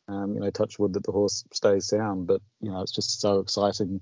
[0.08, 3.22] um, you know touch wood that the horse stays sound but you know it's just
[3.22, 4.02] so exciting.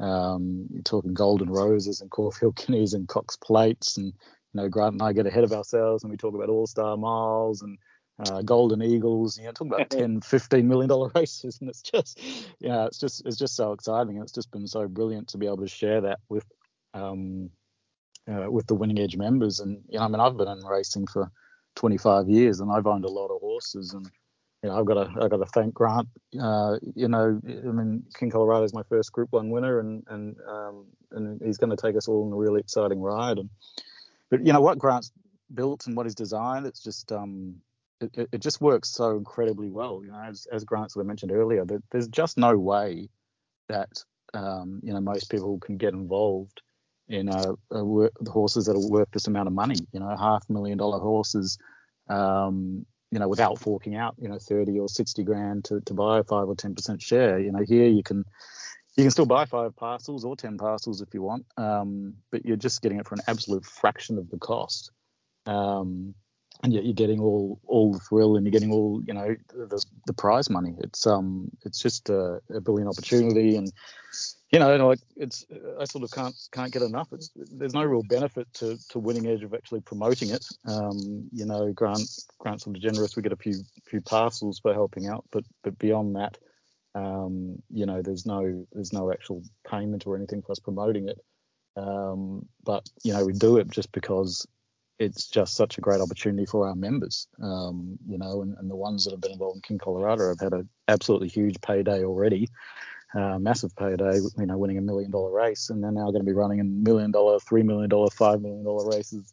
[0.00, 4.92] Um, you're talking golden roses and Caulfield guineas and Cox plates and you know Grant
[4.94, 7.78] and I get ahead of ourselves and we talk about all star miles and
[8.20, 12.20] uh, golden eagles you know talking about 10 15 million dollar races and it's just
[12.58, 15.46] yeah it's just it's just so exciting and it's just been so brilliant to be
[15.46, 16.44] able to share that with
[16.94, 17.50] um
[18.28, 19.60] uh, with the winning edge members.
[19.60, 21.30] And you know i mean i've been in racing for
[21.76, 24.08] 25 years and i've owned a lot of horses and
[24.62, 26.08] you know i've got to i've got to thank grant
[26.40, 30.36] uh you know i mean king colorado is my first group one winner and and
[30.48, 33.48] um and he's going to take us all on a really exciting ride and
[34.30, 35.12] but you know what grant's
[35.54, 37.54] built and what he's designed it's just um
[38.00, 40.02] it, it just works so incredibly well.
[40.04, 43.08] You know, as, as Grant sort of mentioned earlier, there's just no way
[43.68, 46.62] that um, you know most people can get involved
[47.08, 49.76] in uh, work, horses that are worth this amount of money.
[49.92, 51.58] You know, half a million dollar horses.
[52.08, 56.18] Um, you know, without forking out, you know, 30 or 60 grand to, to buy
[56.18, 57.38] a five or 10% share.
[57.38, 58.24] You know, here you can
[58.96, 62.56] you can still buy five parcels or 10 parcels if you want, um, but you're
[62.56, 64.90] just getting it for an absolute fraction of the cost.
[65.46, 66.14] Um,
[66.62, 69.84] and yet you're getting all all the thrill and you're getting all you know the,
[70.06, 70.74] the prize money.
[70.80, 73.72] It's um it's just a, a brilliant opportunity and
[74.50, 75.44] you know like it's
[75.80, 77.08] I sort of can't can't get enough.
[77.12, 80.46] It's, there's no real benefit to, to Winning Edge of actually promoting it.
[80.66, 83.16] Um you know Grant Grant's of generous.
[83.16, 83.54] We get a few
[83.84, 86.38] few parcels for helping out, but but beyond that.
[86.94, 91.20] Um, you know, there's no there's no actual payment or anything for us promoting it.
[91.76, 94.46] Um, but you know, we do it just because
[94.98, 98.74] it's just such a great opportunity for our members, um, you know, and, and, the
[98.74, 102.48] ones that have been involved in King Colorado have had an absolutely huge payday already,
[103.14, 106.24] uh, massive payday, you know, winning a million dollar race, and they're now going to
[106.24, 109.32] be running a million dollar, three million dollar, five million dollar races,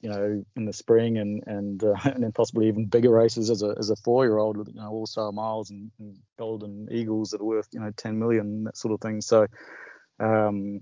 [0.00, 3.62] you know, in the spring, and and uh, and then possibly even bigger races as
[3.62, 6.88] a as a four year old with you know all star miles and, and golden
[6.90, 9.20] eagles that are worth you know 10 million that sort of thing.
[9.20, 9.46] So.
[10.18, 10.80] Um,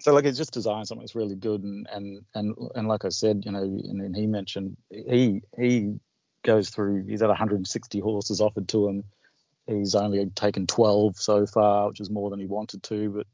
[0.00, 3.08] so like it's just designed something that's really good and and and and like I
[3.08, 5.94] said, you know, and, and he mentioned he he
[6.44, 9.04] goes through he's had 160 horses offered to him.
[9.68, 13.26] He's only taken 12 so far, which is more than he wanted to, but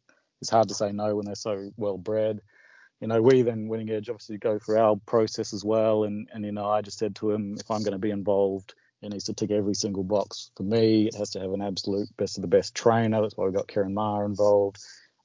[0.43, 2.41] it's hard to say no when they're so well bred.
[3.01, 6.45] You know, we then Winning Edge obviously go through our process as well, and and
[6.45, 9.25] you know, I just said to him, if I'm going to be involved, it needs
[9.27, 10.51] to tick every single box.
[10.57, 13.23] For me, it has to have an absolute best of the best trainer.
[13.23, 14.79] That's why we got Ciaron Maher involved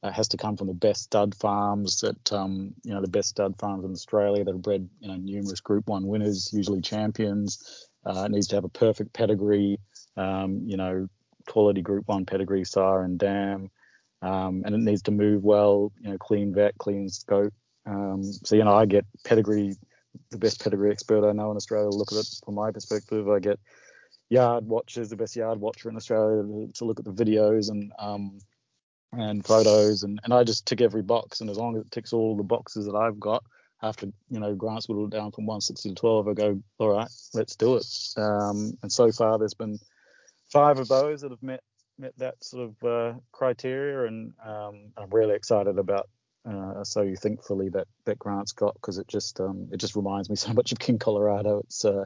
[0.04, 3.30] It has to come from the best stud farms that um, you know the best
[3.30, 7.88] stud farms in Australia that have bred you know numerous Group One winners, usually champions.
[8.06, 9.78] Uh, it needs to have a perfect pedigree,
[10.20, 11.08] um, you know,
[11.48, 13.72] quality Group One pedigree, sire and dam,
[14.22, 17.54] um, and it needs to move well, you know, clean vet, clean scope.
[17.86, 19.76] Um, so you know, I get pedigree,
[20.32, 21.90] the best pedigree expert I know in Australia.
[21.90, 23.30] Look at it from my perspective.
[23.30, 23.60] I get
[24.30, 28.40] yard watchers, the best yard watcher in Australia to look at the videos and um,
[29.14, 32.14] and photos and, and I just tick every box and as long as it ticks
[32.14, 33.44] all the boxes that I've got
[33.82, 37.56] after you know grants whittled down from 160 to 12 I go all right let's
[37.56, 37.86] do it
[38.18, 39.80] um, and so far there's been
[40.52, 41.62] five of those that have met
[41.98, 46.10] met that sort of uh, criteria and um, I'm really excited about
[46.50, 49.96] uh, so you think fully that that grants got because it just um, it just
[49.96, 52.06] reminds me so much of King Colorado it's uh,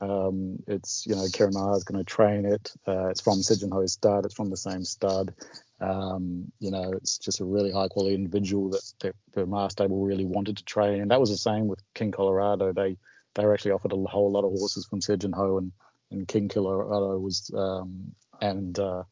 [0.00, 2.72] um, it's you know Maher is going to train it.
[2.88, 4.24] Uh, it's from Segenhoe's stud.
[4.24, 5.34] It's from the same stud.
[5.80, 10.24] Um, you know, it's just a really high quality individual that, the Maher stable really
[10.24, 12.72] wanted to train, and that was the same with King Colorado.
[12.72, 12.96] They
[13.34, 15.72] they were actually offered a whole lot of horses from Sejin Ho, and,
[16.10, 19.02] and King Colorado was um, and uh,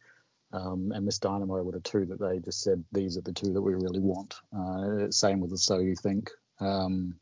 [0.52, 3.52] um, and Miss Dynamo were the two that they just said these are the two
[3.52, 4.36] that we really want.
[4.56, 6.30] Uh, same with the So You Think.
[6.60, 7.14] Um,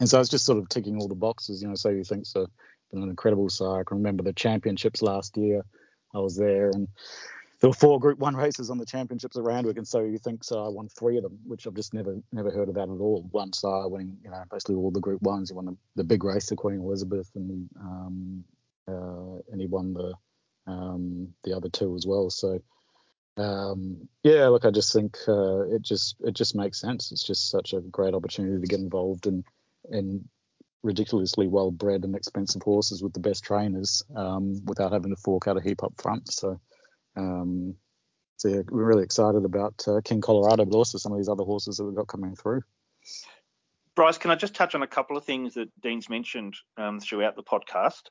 [0.00, 1.74] and so it's just sort of ticking all the boxes, you know.
[1.74, 2.46] So you think so,
[2.92, 3.80] been an incredible sire.
[3.80, 5.64] I can remember the championships last year.
[6.14, 6.88] I was there, and
[7.60, 10.44] there were four Group One races on the championships at Randwick, and so you think
[10.44, 10.64] so.
[10.64, 13.26] I won three of them, which I've just never never heard of that at all.
[13.30, 15.48] One sire winning, you know, basically all the Group Ones.
[15.50, 18.44] He won the, the big race the Queen Elizabeth, and um,
[18.88, 20.14] uh, and he won the
[20.66, 22.30] um, the other two as well.
[22.30, 22.60] So
[23.36, 27.12] um, yeah, look, I just think uh, it just it just makes sense.
[27.12, 29.44] It's just such a great opportunity to get involved in
[29.90, 30.28] in
[30.82, 35.48] ridiculously well bred and expensive horses with the best trainers um, without having to fork
[35.48, 36.32] out a heap up front.
[36.32, 36.60] So
[37.16, 37.74] um,
[38.36, 41.44] so yeah, we're really excited about uh, King Colorado, but also some of these other
[41.44, 42.62] horses that we've got coming through.
[43.94, 47.34] Bryce, can I just touch on a couple of things that Dean's mentioned um, throughout
[47.34, 48.02] the podcast?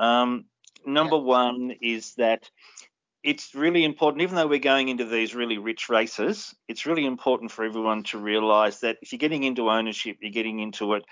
[0.00, 0.46] Um,
[0.86, 1.22] number yeah.
[1.22, 2.50] one is that
[3.22, 7.50] it's really important, even though we're going into these really rich races, it's really important
[7.50, 11.04] for everyone to realize that if you're getting into ownership, you're getting into it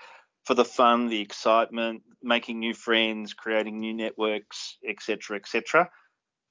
[0.45, 5.87] for the fun, the excitement, making new friends, creating new networks, etc., etc.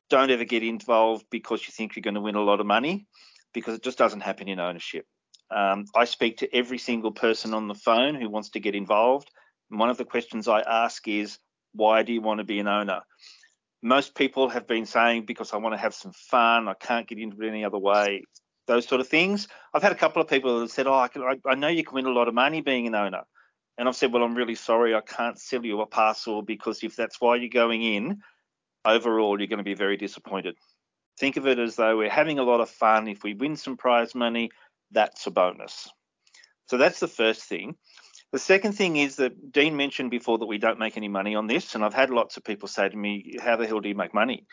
[0.08, 3.08] Don't ever get involved because you think you're going to win a lot of money,
[3.52, 5.06] because it just doesn't happen in ownership.
[5.50, 9.30] Um, I speak to every single person on the phone who wants to get involved.
[9.70, 11.38] And one of the questions I ask is,
[11.78, 13.00] why do you want to be an owner?
[13.82, 17.18] most people have been saying because I want to have some fun, I can't get
[17.18, 18.22] into it any other way,
[18.66, 19.48] those sort of things.
[19.72, 21.68] I've had a couple of people that have said, "Oh, I, can, I, I know
[21.68, 23.22] you can win a lot of money being an owner,"
[23.76, 26.96] and I've said, "Well, I'm really sorry, I can't sell you a parcel because if
[26.96, 28.20] that's why you're going in,
[28.84, 30.56] overall you're going to be very disappointed."
[31.18, 33.08] Think of it as though we're having a lot of fun.
[33.08, 34.50] If we win some prize money,
[34.92, 35.88] that's a bonus.
[36.66, 37.74] So that's the first thing.
[38.32, 41.46] The second thing is that Dean mentioned before that we don't make any money on
[41.46, 43.94] this, and I've had lots of people say to me, "How the hell do you
[43.94, 44.46] make money?"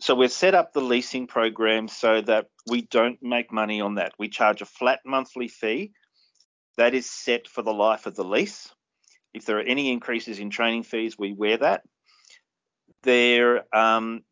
[0.00, 4.12] So we've set up the leasing program so that we don't make money on that.
[4.18, 5.92] We charge a flat monthly fee
[6.76, 8.72] that is set for the life of the lease.
[9.34, 11.82] If there are any increases in training fees, we wear that.
[13.02, 14.24] There, um,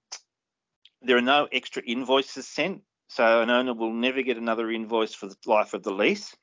[1.03, 5.27] there are no extra invoices sent, so an owner will never get another invoice for
[5.27, 6.35] the life of the lease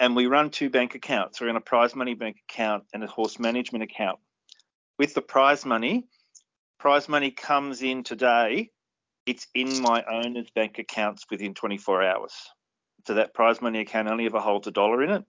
[0.00, 1.40] and we run two bank accounts.
[1.40, 4.18] We run a prize money bank account and a horse management account.
[4.98, 6.06] With the prize money,
[6.78, 8.70] prize money comes in today.
[9.26, 12.32] It's in my owner's bank accounts within 24 hours.
[13.06, 15.24] So that prize money account only ever holds a dollar in it.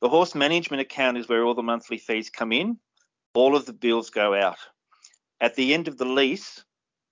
[0.00, 2.78] The horse management account is where all the monthly fees come in.
[3.34, 4.58] All of the bills go out.
[5.40, 6.64] At the end of the lease,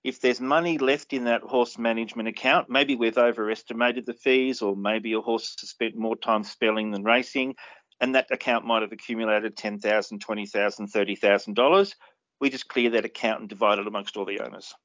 [0.05, 4.75] if there's money left in that horse management account, maybe we've overestimated the fees, or
[4.75, 7.55] maybe a horse has spent more time spelling than racing,
[7.99, 11.93] and that account might have accumulated $10,000, $20,000, $30,000.
[12.39, 14.75] We just clear that account and divide it amongst all the owners.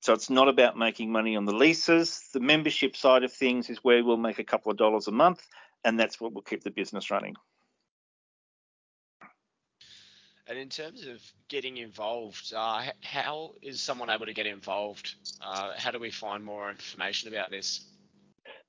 [0.00, 2.28] So it's not about making money on the leases.
[2.32, 5.44] The membership side of things is where we'll make a couple of dollars a month,
[5.82, 7.34] and that's what will keep the business running.
[10.50, 15.14] And in terms of getting involved, uh, how is someone able to get involved?
[15.40, 17.84] Uh, how do we find more information about this?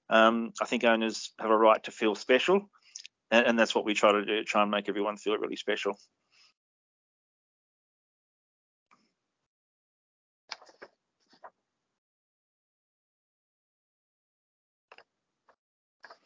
[0.09, 2.71] Um, I think owners have a right to feel special,
[3.31, 5.99] and, and that's what we try to do, try and make everyone feel really special.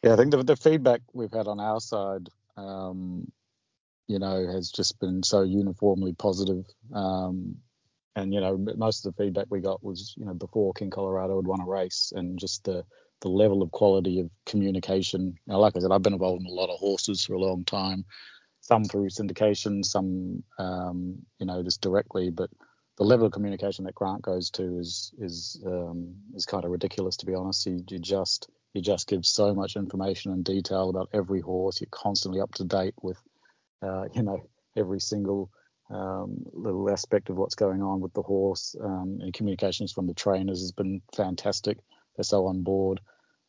[0.03, 3.31] Yeah, I think the, the feedback we've had on our side, um,
[4.07, 6.65] you know, has just been so uniformly positive.
[6.93, 7.57] Um,
[8.15, 11.37] and you know, most of the feedback we got was, you know, before King Colorado
[11.37, 12.83] had won a race, and just the
[13.21, 15.35] the level of quality of communication.
[15.47, 17.65] Now, like I said, I've been involved in a lot of horses for a long
[17.65, 18.05] time,
[18.61, 22.49] some through syndication, some, um, you know, just directly, but
[22.97, 27.17] the level of communication that Grant goes to is is um, is kind of ridiculous
[27.17, 27.65] to be honest.
[27.65, 31.81] You, you just he just gives so much information and detail about every horse.
[31.81, 33.17] You're constantly up to date with,
[33.81, 35.49] uh, you know, every single
[35.89, 38.75] um, little aspect of what's going on with the horse.
[38.81, 41.77] Um, and communications from the trainers has been fantastic.
[42.15, 43.01] They're so on board,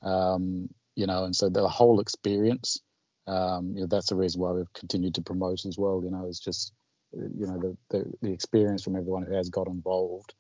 [0.03, 2.81] um, you know, and so the whole experience.
[3.27, 6.01] Um, you know, that's the reason why we've continued to promote as well.
[6.03, 6.73] You know, it's just,
[7.13, 10.33] you know, the the, the experience from everyone who has got involved.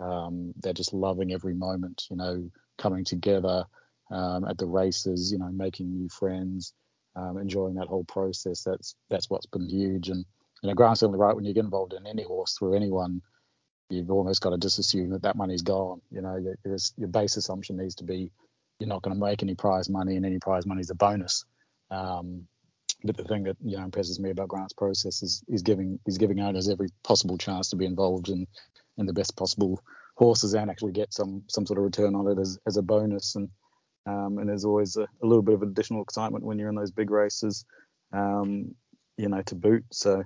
[0.00, 2.04] Um, they're just loving every moment.
[2.08, 3.64] You know, coming together
[4.10, 6.72] um, at the races, you know, making new friends,
[7.16, 8.62] um, enjoying that whole process.
[8.62, 10.08] That's that's what's been huge.
[10.08, 10.24] And
[10.62, 11.34] you know, Grant's certainly right.
[11.34, 13.22] When you get involved in any horse through anyone,
[13.90, 16.00] you've almost got to just assume that that money's gone.
[16.10, 18.30] You know, your, your base assumption needs to be
[18.78, 21.44] you're not going to make any prize money, and any prize money is a bonus.
[21.90, 22.46] Um,
[23.04, 26.18] but the thing that you know impresses me about Grant's process is he's giving he's
[26.18, 28.46] giving owners every possible chance to be involved in
[28.96, 29.80] in the best possible
[30.16, 33.36] horses and actually get some some sort of return on it as, as a bonus.
[33.36, 33.48] And
[34.08, 36.90] um, and there's always a, a, little bit of additional excitement when you're in those
[36.90, 37.66] big races,
[38.12, 38.74] um,
[39.18, 39.84] you know, to boot.
[39.92, 40.24] So,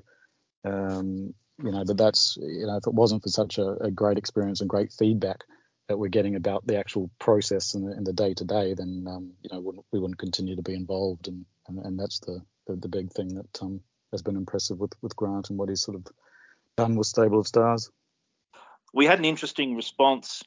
[0.64, 4.18] um, you know, but that's you know, if it wasn't for such a, a great
[4.18, 5.40] experience and great feedback
[5.88, 9.50] that we're getting about the actual process and the, day to day, then um, you
[9.52, 12.88] know wouldn't, we wouldn't continue to be involved, and and, and that's the, the, the
[12.88, 13.80] big thing that um,
[14.12, 16.06] has been impressive with with Grant and what he's sort of
[16.76, 17.90] done with Stable of Stars.
[18.94, 20.42] We had an interesting response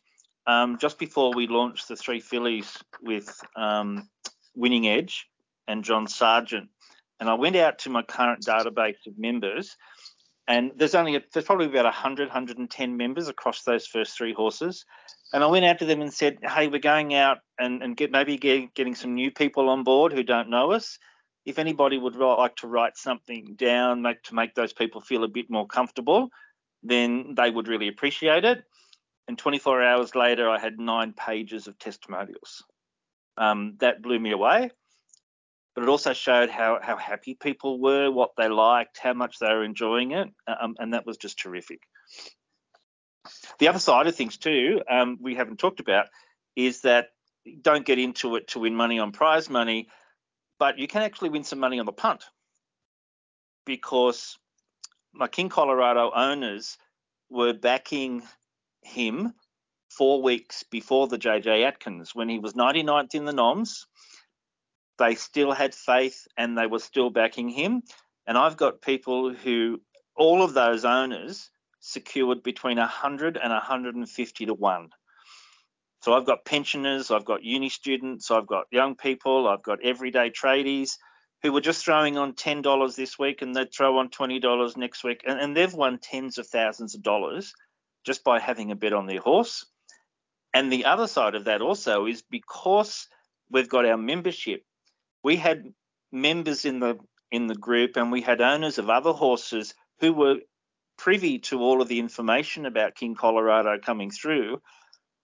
[0.47, 4.09] um, just before we launched the three fillies with um,
[4.55, 5.27] Winning Edge
[5.67, 6.69] and John Sargent,
[7.19, 9.75] and I went out to my current database of members,
[10.47, 14.85] and there's only a, there's probably about 100 110 members across those first three horses
[15.33, 18.11] and I went out to them and said, "Hey, we're going out and, and get
[18.11, 20.97] maybe get, getting some new people on board who don't know us.
[21.45, 25.27] If anybody would like to write something down make, to make those people feel a
[25.27, 26.29] bit more comfortable,
[26.83, 28.63] then they would really appreciate it."
[29.27, 32.63] And 24 hours later, I had nine pages of testimonials.
[33.37, 34.69] Um, that blew me away.
[35.73, 39.47] But it also showed how, how happy people were, what they liked, how much they
[39.47, 41.81] were enjoying it, um, and that was just terrific.
[43.59, 46.07] The other side of things too, um, we haven't talked about,
[46.55, 47.09] is that
[47.61, 49.89] don't get into it to win money on prize money,
[50.59, 52.23] but you can actually win some money on the punt
[53.65, 54.37] because
[55.13, 56.77] my King Colorado owners
[57.29, 58.23] were backing
[58.85, 59.33] him
[59.89, 63.87] four weeks before the JJ Atkins when he was 99th in the noms.
[64.97, 67.83] They still had faith and they were still backing him.
[68.27, 69.81] And I've got people who,
[70.15, 74.89] all of those owners, secured between 100 and 150 to 1.
[76.01, 80.29] So I've got pensioners, I've got uni students, I've got young people, I've got everyday
[80.29, 80.97] tradies
[81.41, 85.21] who were just throwing on $10 this week and they'd throw on $20 next week.
[85.27, 87.53] And, and they've won tens of thousands of dollars
[88.05, 89.65] just by having a bet on their horse.
[90.53, 93.07] And the other side of that also is because
[93.49, 94.63] we've got our membership,
[95.23, 95.73] we had
[96.11, 96.97] members in the
[97.31, 100.37] in the group and we had owners of other horses who were
[100.97, 104.61] privy to all of the information about King Colorado coming through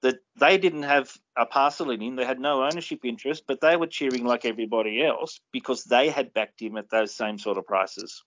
[0.01, 2.15] that they didn't have a parcel in him.
[2.15, 6.33] They had no ownership interest, but they were cheering like everybody else because they had
[6.33, 8.23] backed him at those same sort of prices.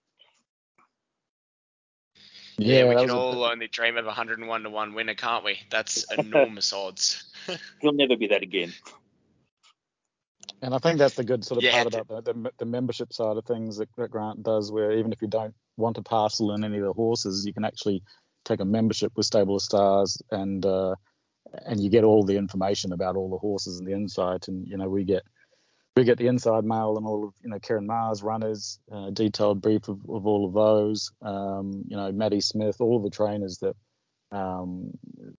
[2.57, 3.51] Yeah, yeah we can all a...
[3.51, 5.59] only dream of a 101 to 1 winner, can't we?
[5.69, 7.23] That's enormous odds.
[7.81, 8.73] He'll never be that again.
[10.61, 13.13] And I think that's the good sort of yeah, part about the, the, the, membership
[13.13, 16.53] side of things that, that Grant does, where even if you don't want to parcel
[16.53, 18.01] in any of the horses, you can actually
[18.45, 20.95] take a membership with Stable of Stars and uh,
[21.65, 24.47] and you get all the information about all the horses and the insight.
[24.47, 25.23] And you know, we get
[25.95, 29.61] we get the inside mail and all of you know Ciaron Maher's runners, uh, detailed
[29.61, 31.11] brief of, of, all of those.
[31.21, 33.75] Um, you know, Maddie Smith, all of the trainers that
[34.31, 34.91] um,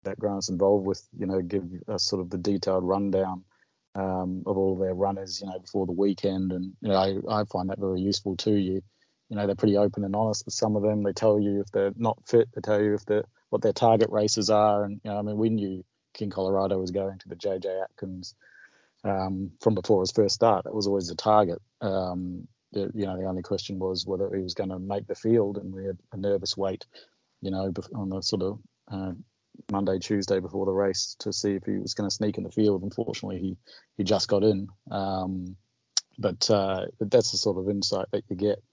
[0.03, 3.43] that Grant's involved with, you know, give us sort of the detailed rundown
[3.95, 6.53] um, of all their runners, you know, before the weekend.
[6.53, 8.55] And you know, I, I find that very useful too.
[8.55, 8.81] You
[9.29, 11.03] you know they're pretty open and honest with some of them.
[11.03, 12.47] They tell you if they're not fit.
[12.55, 14.85] They tell you if they're what their target races are.
[14.85, 15.83] And you know, I mean, we knew
[16.13, 18.35] King Colorado was going to the JJ Atkins
[19.05, 20.65] um, from before his first start.
[20.65, 21.59] It was always a target.
[21.81, 25.15] Um, the, you know, the only question was whether he was going to make the
[25.15, 26.85] field, and we had a nervous wait,
[27.41, 28.59] you know, on the sort of
[28.91, 29.11] uh,
[29.71, 32.51] Monday, Tuesday before the race to see if he was going to sneak in the
[32.51, 32.83] field.
[32.83, 33.57] Unfortunately, he
[33.97, 34.67] he just got in.
[34.91, 35.55] Um,
[36.17, 38.63] but, uh, that's the sort of insight that you get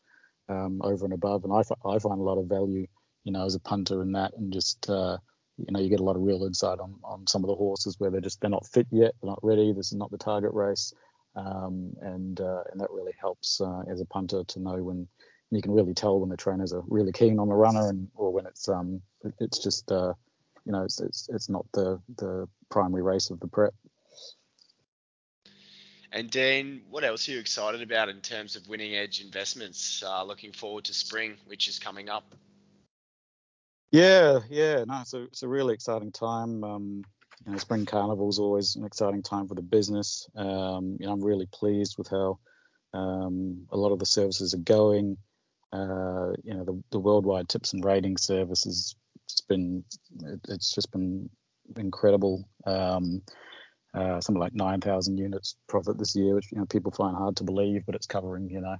[0.48, 1.44] um, over and above.
[1.44, 2.86] And I, I find a lot of value,
[3.24, 5.18] you know, as a punter in that, and just uh,
[5.58, 7.98] you know, you get a lot of real insight on on some of the horses
[7.98, 9.72] where they're just they're not fit yet, they're not ready.
[9.72, 10.92] This is not the target race,
[11.36, 15.08] um, and uh, and that really helps uh, as a punter to know when
[15.50, 18.32] you can really tell when the trainers are really keen on the runner, and or
[18.32, 19.02] when it's um
[19.38, 20.14] it's just uh,
[20.64, 23.74] you know it's, it's it's not the the primary race of the prep.
[26.14, 30.02] And Dean, what else are you excited about in terms of winning edge investments?
[30.06, 32.34] Uh, looking forward to spring, which is coming up.
[33.92, 36.64] Yeah, yeah, no, it's a, it's a really exciting time.
[36.64, 37.02] Um,
[37.46, 40.28] you know, spring carnival is always an exciting time for the business.
[40.34, 42.38] Um, you know, I'm really pleased with how
[42.94, 45.18] um, a lot of the services are going.
[45.72, 48.94] Uh, you know, the, the worldwide tips and rating service has
[49.28, 49.84] just been,
[50.24, 51.28] it, it's just been
[51.76, 52.48] incredible.
[52.66, 53.22] Um,
[53.94, 57.44] uh, something like 9,000 units profit this year, which you know people find hard to
[57.44, 58.76] believe, but it's covering you know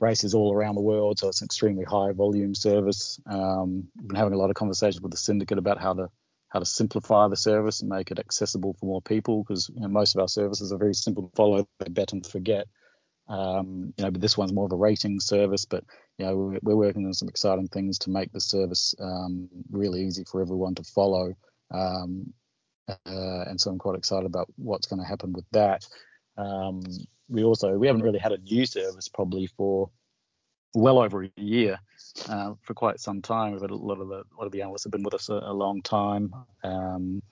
[0.00, 3.20] races all around the world, so it's an extremely high volume service.
[3.26, 6.08] Um, we've been having a lot of conversations with the syndicate about how to
[6.48, 9.88] how to simplify the service and make it accessible for more people because you know,
[9.88, 11.68] most of our services are very simple to follow.
[11.78, 12.66] They bet and forget.
[13.28, 15.66] Um, you know, but this one's more of a rating service.
[15.66, 15.84] But
[16.16, 20.02] you know, we're, we're working on some exciting things to make the service um, really
[20.02, 21.34] easy for everyone to follow.
[21.70, 22.32] Um,
[22.88, 25.86] uh, and so I'm quite excited about what's going to happen with that.
[27.28, 29.90] We also we haven't really had a new service probably for
[30.74, 31.78] well over a year,
[32.28, 33.52] uh, for quite some time.
[33.52, 35.28] We've had a lot of the a lot of the analysts have been with us
[35.28, 36.32] a, a long time.
[36.62, 37.22] Um,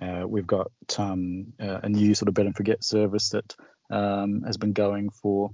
[0.00, 3.54] uh, we've got um, a new sort of bet and forget service that
[3.90, 5.50] um, has been going for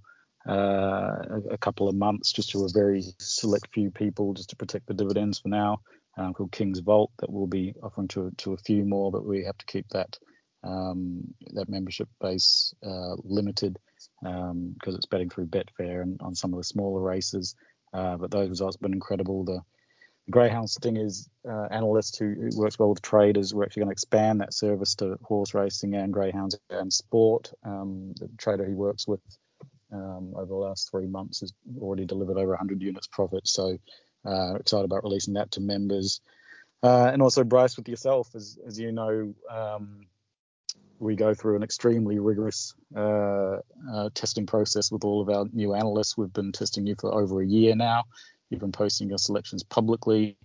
[0.49, 4.57] uh, a, a, couple of months, just to a very select few people, just to
[4.57, 5.81] protect the dividends for now.
[6.17, 9.45] Um, called King's Vault that we'll be offering to to a few more, but we
[9.45, 10.17] have to keep that
[10.67, 11.23] um,
[11.55, 13.79] that membership base uh, limited
[14.21, 17.55] because um, it's betting through Betfair and on some of the smaller races.
[17.93, 19.45] Uh, but those results have been incredible.
[19.45, 19.61] The,
[20.27, 23.55] the Greyhounds thing is uh, analyst who, who, works well with traders.
[23.55, 27.53] We're actually going to expand that service to horse racing and greyhounds and sport.
[27.65, 29.21] Um, the trader he works with
[29.93, 33.47] um, over the last three months has already delivered over 100 units profit.
[33.47, 33.79] So
[34.25, 36.21] uh, excited about releasing that to members.
[36.83, 40.07] Uh, and also Bryce with yourself, as, as you know, um,
[40.99, 43.59] we go through an extremely rigorous uh,
[43.93, 46.17] uh, testing process with all of our new analysts.
[46.17, 48.05] We've been testing you for over a year now.
[48.51, 50.37] You've been posting your selections publicly,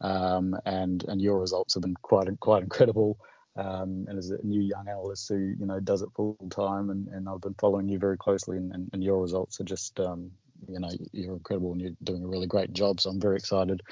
[0.00, 3.18] um, and and your results have been quite quite incredible.
[3.56, 7.08] Um, and as a new young analyst who you know does it full time, and,
[7.08, 10.30] and I've been following you very closely, and, and, and your results are just um,
[10.68, 13.00] you know you're incredible and you're doing a really great job.
[13.00, 13.82] So I'm very excited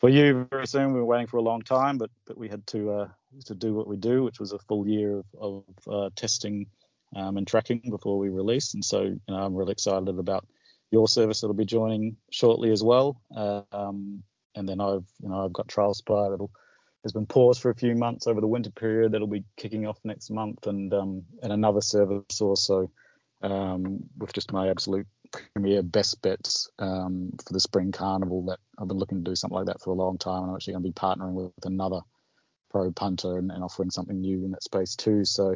[0.00, 0.92] for you very soon.
[0.92, 3.08] We were waiting for a long time, but but we had to uh,
[3.46, 6.66] to do what we do, which was a full year of, of uh, testing
[7.16, 8.74] um, and tracking before we release.
[8.74, 10.46] And so you know, I'm really excited about
[10.90, 13.20] your service that'll be joining shortly as well.
[13.34, 14.22] Um,
[14.54, 16.50] and then I've you know I've got Trial Spy that'll
[17.04, 19.12] has been paused for a few months over the winter period.
[19.12, 22.90] That'll be kicking off next month, and um, and another service also
[23.42, 25.06] um, with just my absolute
[25.52, 28.44] premier best bets um, for the spring carnival.
[28.46, 30.42] That I've been looking to do something like that for a long time.
[30.42, 32.00] And I'm actually going to be partnering with another
[32.70, 35.24] pro punter and, and, offering something new in that space too.
[35.24, 35.54] So,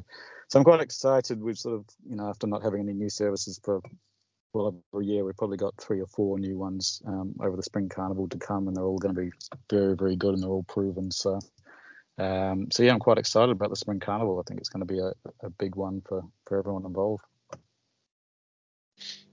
[0.48, 1.42] so I'm quite excited.
[1.42, 3.80] We've sort of, you know, after not having any new services for
[4.52, 7.62] well over a year, we've probably got three or four new ones um, over the
[7.62, 9.30] spring carnival to come, and they're all going to be
[9.68, 11.10] very, very good and they're all proven.
[11.10, 11.40] So,
[12.18, 14.38] um, so yeah, I'm quite excited about the spring carnival.
[14.38, 15.12] I think it's going to be a,
[15.44, 17.24] a big one for for everyone involved.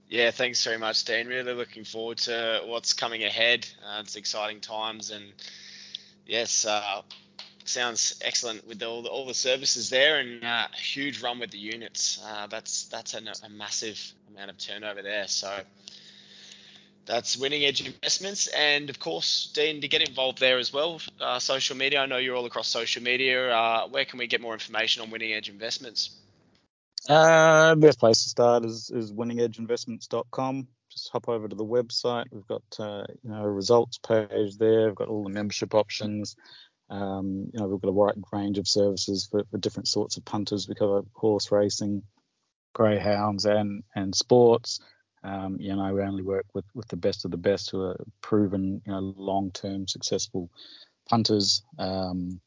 [0.08, 1.26] Yeah, thanks very much, Dean.
[1.26, 3.66] Really looking forward to what's coming ahead.
[3.84, 5.32] Uh, it's exciting times, and
[6.26, 7.02] yes, uh,
[7.64, 11.50] sounds excellent with all the, all the services there, and uh, a huge run with
[11.50, 12.20] the units.
[12.24, 14.00] Uh, that's that's a, a, massive
[14.32, 15.26] amount of turnover there.
[15.26, 15.52] So
[17.04, 21.00] that's Winning Edge Investments, and of course, Dean, to get involved there as well.
[21.20, 22.00] Uh, social media.
[22.00, 23.50] I know you're all across social media.
[23.50, 26.10] Uh, where can we get more information on Winning Edge Investments?
[27.08, 30.68] Uh, best place to start is, is winningedgeinvestments.com.
[30.90, 32.24] Just hop over to the website.
[32.30, 34.86] We've got uh, you know a results page there.
[34.86, 36.36] We've got all the membership options.
[36.88, 40.24] Um, you know we've got a wide range of services for, for different sorts of
[40.24, 40.68] punters.
[40.68, 42.02] We cover horse racing,
[42.74, 44.80] greyhounds, and and sports.
[45.22, 48.04] Um, you know we only work with with the best of the best who are
[48.20, 50.50] proven you know long-term successful
[51.08, 51.62] punters.
[51.78, 52.40] Um,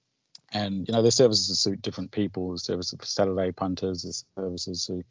[0.52, 2.50] and you know their services suit different people.
[2.50, 5.02] There's services for Saturday punters, there's services for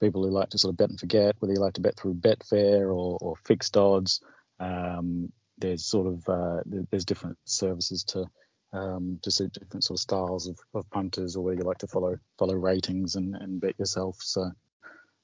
[0.00, 2.14] people who like to sort of bet and forget, whether you like to bet through
[2.14, 4.20] Betfair or, or fixed odds.
[4.60, 8.26] Um, there's sort of uh, there's different services to
[8.72, 11.86] um, to suit different sort of styles of, of punters, or whether you like to
[11.86, 14.16] follow follow ratings and, and bet yourself.
[14.20, 14.50] So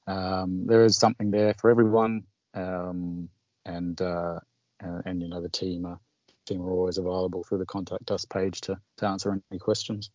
[0.07, 3.29] um, there is something there for everyone, um,
[3.65, 4.39] and, uh,
[4.79, 5.99] and, and you know the team are
[6.45, 10.09] team are always available through the contact us page to, to answer any questions.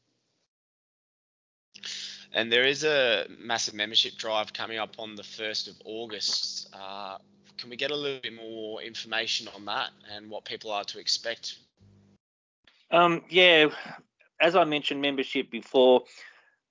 [2.32, 6.68] And there is a massive membership drive coming up on the 1st of August.
[6.72, 7.18] Uh,
[7.58, 10.98] can we get a little bit more information on that and what people are to
[10.98, 11.56] expect?
[12.90, 13.66] Um, yeah,
[14.40, 16.04] as I mentioned, membership before.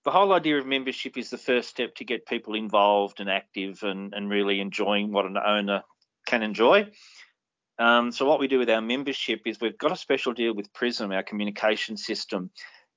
[0.05, 3.83] The whole idea of membership is the first step to get people involved and active
[3.83, 5.83] and, and really enjoying what an owner
[6.25, 6.89] can enjoy.
[7.79, 10.73] Um, so what we do with our membership is we've got a special deal with
[10.73, 12.51] Prism, our communication system.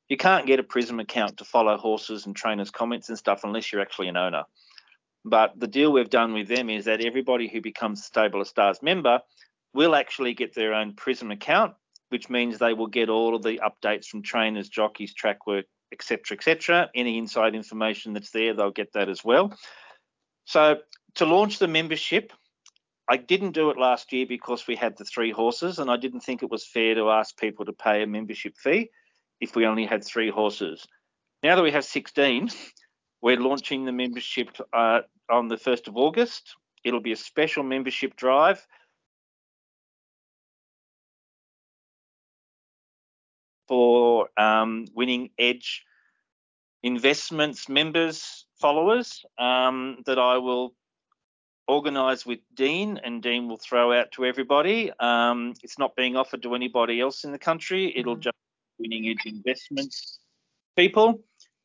[0.09, 3.73] You can't get a Prism account to follow horses and trainers' comments and stuff unless
[3.73, 4.43] you're actually an owner.
[5.25, 8.83] But the deal we've done with them is that everybody who becomes Stable of Stars
[8.83, 9.21] member
[9.73, 11.75] will actually get their own Prism account,
[12.09, 16.37] which means they will get all of the updates from trainers, jockeys, track work, etc.,
[16.37, 16.91] etc.
[16.93, 19.57] Any inside information that's there, they'll get that as well.
[20.45, 20.79] So
[21.15, 22.33] to launch the membership,
[23.09, 26.21] I didn't do it last year because we had the three horses, and I didn't
[26.21, 28.91] think it was fair to ask people to pay a membership fee
[29.41, 30.87] if we only had three horses.
[31.43, 32.51] Now that we have 16,
[33.21, 36.55] we're launching the membership uh, on the 1st of August.
[36.85, 38.65] It'll be a special membership drive.
[43.67, 45.83] For um, winning edge
[46.83, 50.75] investments members, followers, um, that I will
[51.73, 54.93] organised with Dean, and Dean will throw out to everybody.
[55.01, 57.93] Um, it's not being offered to anybody else in the country.
[57.97, 58.37] It'll just
[58.79, 60.19] be winning edge investments
[60.77, 61.23] people.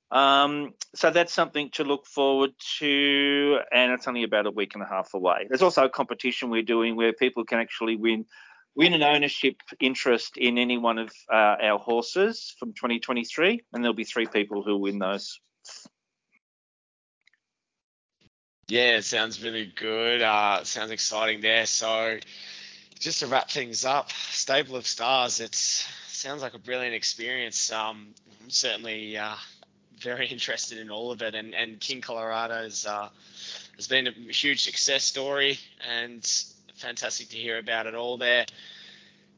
[0.09, 4.83] Um, so that's something to look forward to, and it's only about a week and
[4.83, 5.47] a half away.
[5.49, 8.25] There's also a competition we're doing where people can actually win
[8.75, 13.95] win an ownership interest in any one of uh, our horses from 2023, and there'll
[13.95, 15.39] be three people who win those.
[18.69, 20.21] Yeah, it sounds really good.
[20.21, 21.65] Uh, sounds exciting there.
[21.65, 22.17] So,
[22.99, 25.39] just to wrap things up, Stable of Stars.
[25.39, 27.71] It sounds like a brilliant experience.
[27.71, 28.07] Um,
[28.43, 29.35] I'm certainly uh,
[30.01, 33.07] very interested in all of it, and, and King Colorado is, uh,
[33.77, 35.57] has been a huge success story,
[35.89, 36.29] and
[36.75, 38.45] fantastic to hear about it all there.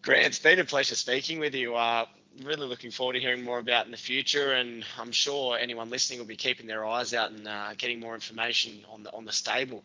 [0.01, 1.75] Grant, it's been a pleasure speaking with you.
[1.75, 2.05] Uh,
[2.43, 6.19] really looking forward to hearing more about in the future, and I'm sure anyone listening
[6.19, 9.31] will be keeping their eyes out and uh, getting more information on the on the
[9.31, 9.83] stable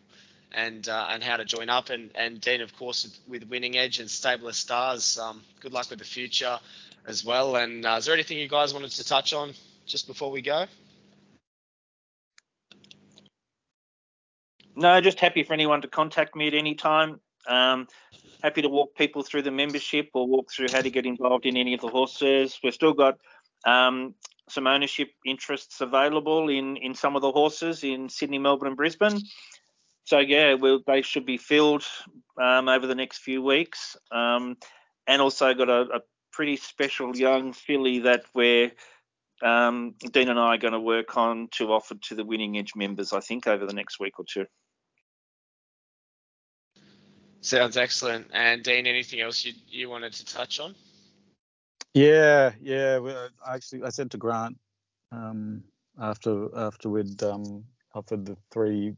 [0.51, 1.89] and uh, and how to join up.
[1.89, 5.17] And and Dean, of course, with Winning Edge and Stable of Stars.
[5.17, 6.59] Um, good luck with the future
[7.07, 7.55] as well.
[7.55, 9.53] And uh, is there anything you guys wanted to touch on
[9.85, 10.65] just before we go?
[14.75, 17.21] No, just happy for anyone to contact me at any time.
[17.47, 17.87] Um,
[18.41, 21.57] happy to walk people through the membership or walk through how to get involved in
[21.57, 22.59] any of the horses.
[22.63, 23.17] We've still got
[23.65, 24.13] um,
[24.49, 29.19] some ownership interests available in in some of the horses in Sydney, Melbourne, and Brisbane.
[30.03, 31.83] So yeah, we'll, they should be filled
[32.41, 33.97] um, over the next few weeks.
[34.11, 34.57] Um,
[35.07, 35.99] and also got a, a,
[36.31, 38.69] pretty special young filly that we're
[39.41, 42.73] um, Dean and I are going to work on to offer to the Winning Edge
[42.75, 44.45] members, I think, over the next week or two.
[47.45, 48.25] Sounds excellent.
[48.33, 50.73] And Dean, anything else you you wanted to touch on?
[51.93, 53.27] Yeah, yeah.
[53.45, 54.57] I actually, I said to Grant
[55.11, 55.63] um,
[56.01, 58.95] after after we'd um, offered the three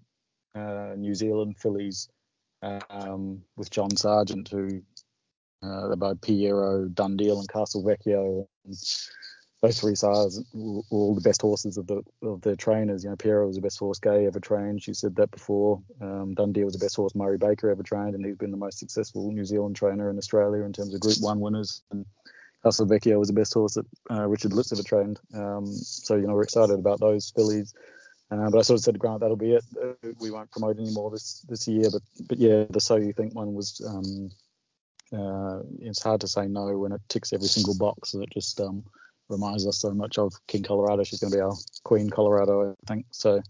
[0.55, 2.07] uh, New Zealand fillies
[2.89, 4.81] um, with John Sargent, who
[5.61, 5.89] uh,
[6.21, 8.47] Pierro, Dundeel, and Castelvecchio.
[8.63, 8.75] And
[9.61, 13.03] those three sires were all the best horses of the of their trainers.
[13.03, 14.83] You know, Pierro was the best horse Gai ever trained.
[14.83, 15.81] She said that before.
[15.99, 18.77] Um, Dundeel was the best horse Murray Baker ever trained, and he's been the most
[18.77, 21.81] successful New Zealand trainer in Australia in terms of Group One winners.
[21.91, 22.05] And
[22.63, 25.19] Vecchio was the best horse that uh, Richard Litt ever trained.
[25.33, 27.73] Um, so you know, we're excited about those fillies.
[28.29, 29.63] Uh, but I sort of said Grant, that'll be it.
[29.81, 31.89] Uh, we won't promote anymore this this year.
[31.91, 33.81] But but yeah, the So You Think one was.
[33.87, 34.29] Um,
[35.13, 38.13] uh, it's hard to say no when it ticks every single box.
[38.13, 38.83] It just um,
[39.29, 41.03] reminds us so much of King Colorado.
[41.03, 41.53] She's going to be our
[41.83, 43.05] Queen Colorado, I think.
[43.11, 43.41] So,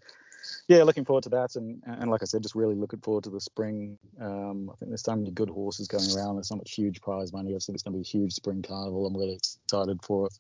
[0.68, 1.56] yeah, looking forward to that.
[1.56, 3.98] And, and like I said, just really looking forward to the spring.
[4.20, 6.36] Um, I think there's so many good horses going around.
[6.36, 7.56] There's so much huge prize money.
[7.56, 9.06] I think it's going to be a huge spring carnival.
[9.06, 10.34] I'm really excited for it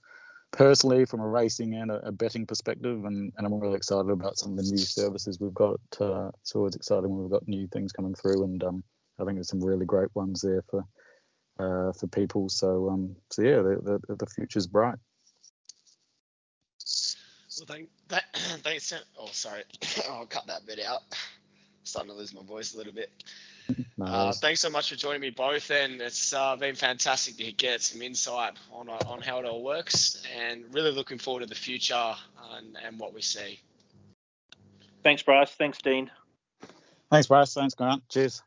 [0.51, 3.05] personally from a racing and a, a betting perspective.
[3.05, 5.79] And, and, I'm really excited about some of the new services we've got.
[5.99, 8.43] Uh, it's always exciting when we've got new things coming through.
[8.43, 8.83] And um,
[9.19, 10.85] I think there's some really great ones there for.
[11.59, 14.99] Uh, for people, so um, so yeah, the, the the future's bright.
[17.59, 18.23] Well, thank, that,
[18.63, 18.93] thanks.
[19.19, 19.63] Oh, sorry.
[20.09, 21.01] I'll cut that bit out.
[21.83, 23.11] starting to lose my voice a little bit.
[23.99, 27.81] Uh, thanks so much for joining me both, and it's uh, been fantastic to get
[27.81, 31.55] some insight on uh, on how it all works, and really looking forward to the
[31.55, 32.13] future
[32.53, 33.59] and, and what we see.
[35.03, 35.51] Thanks, Bryce.
[35.51, 36.11] Thanks, Dean.
[37.11, 37.53] Thanks, Bryce.
[37.53, 38.07] Thanks, Grant.
[38.07, 38.43] Cheers.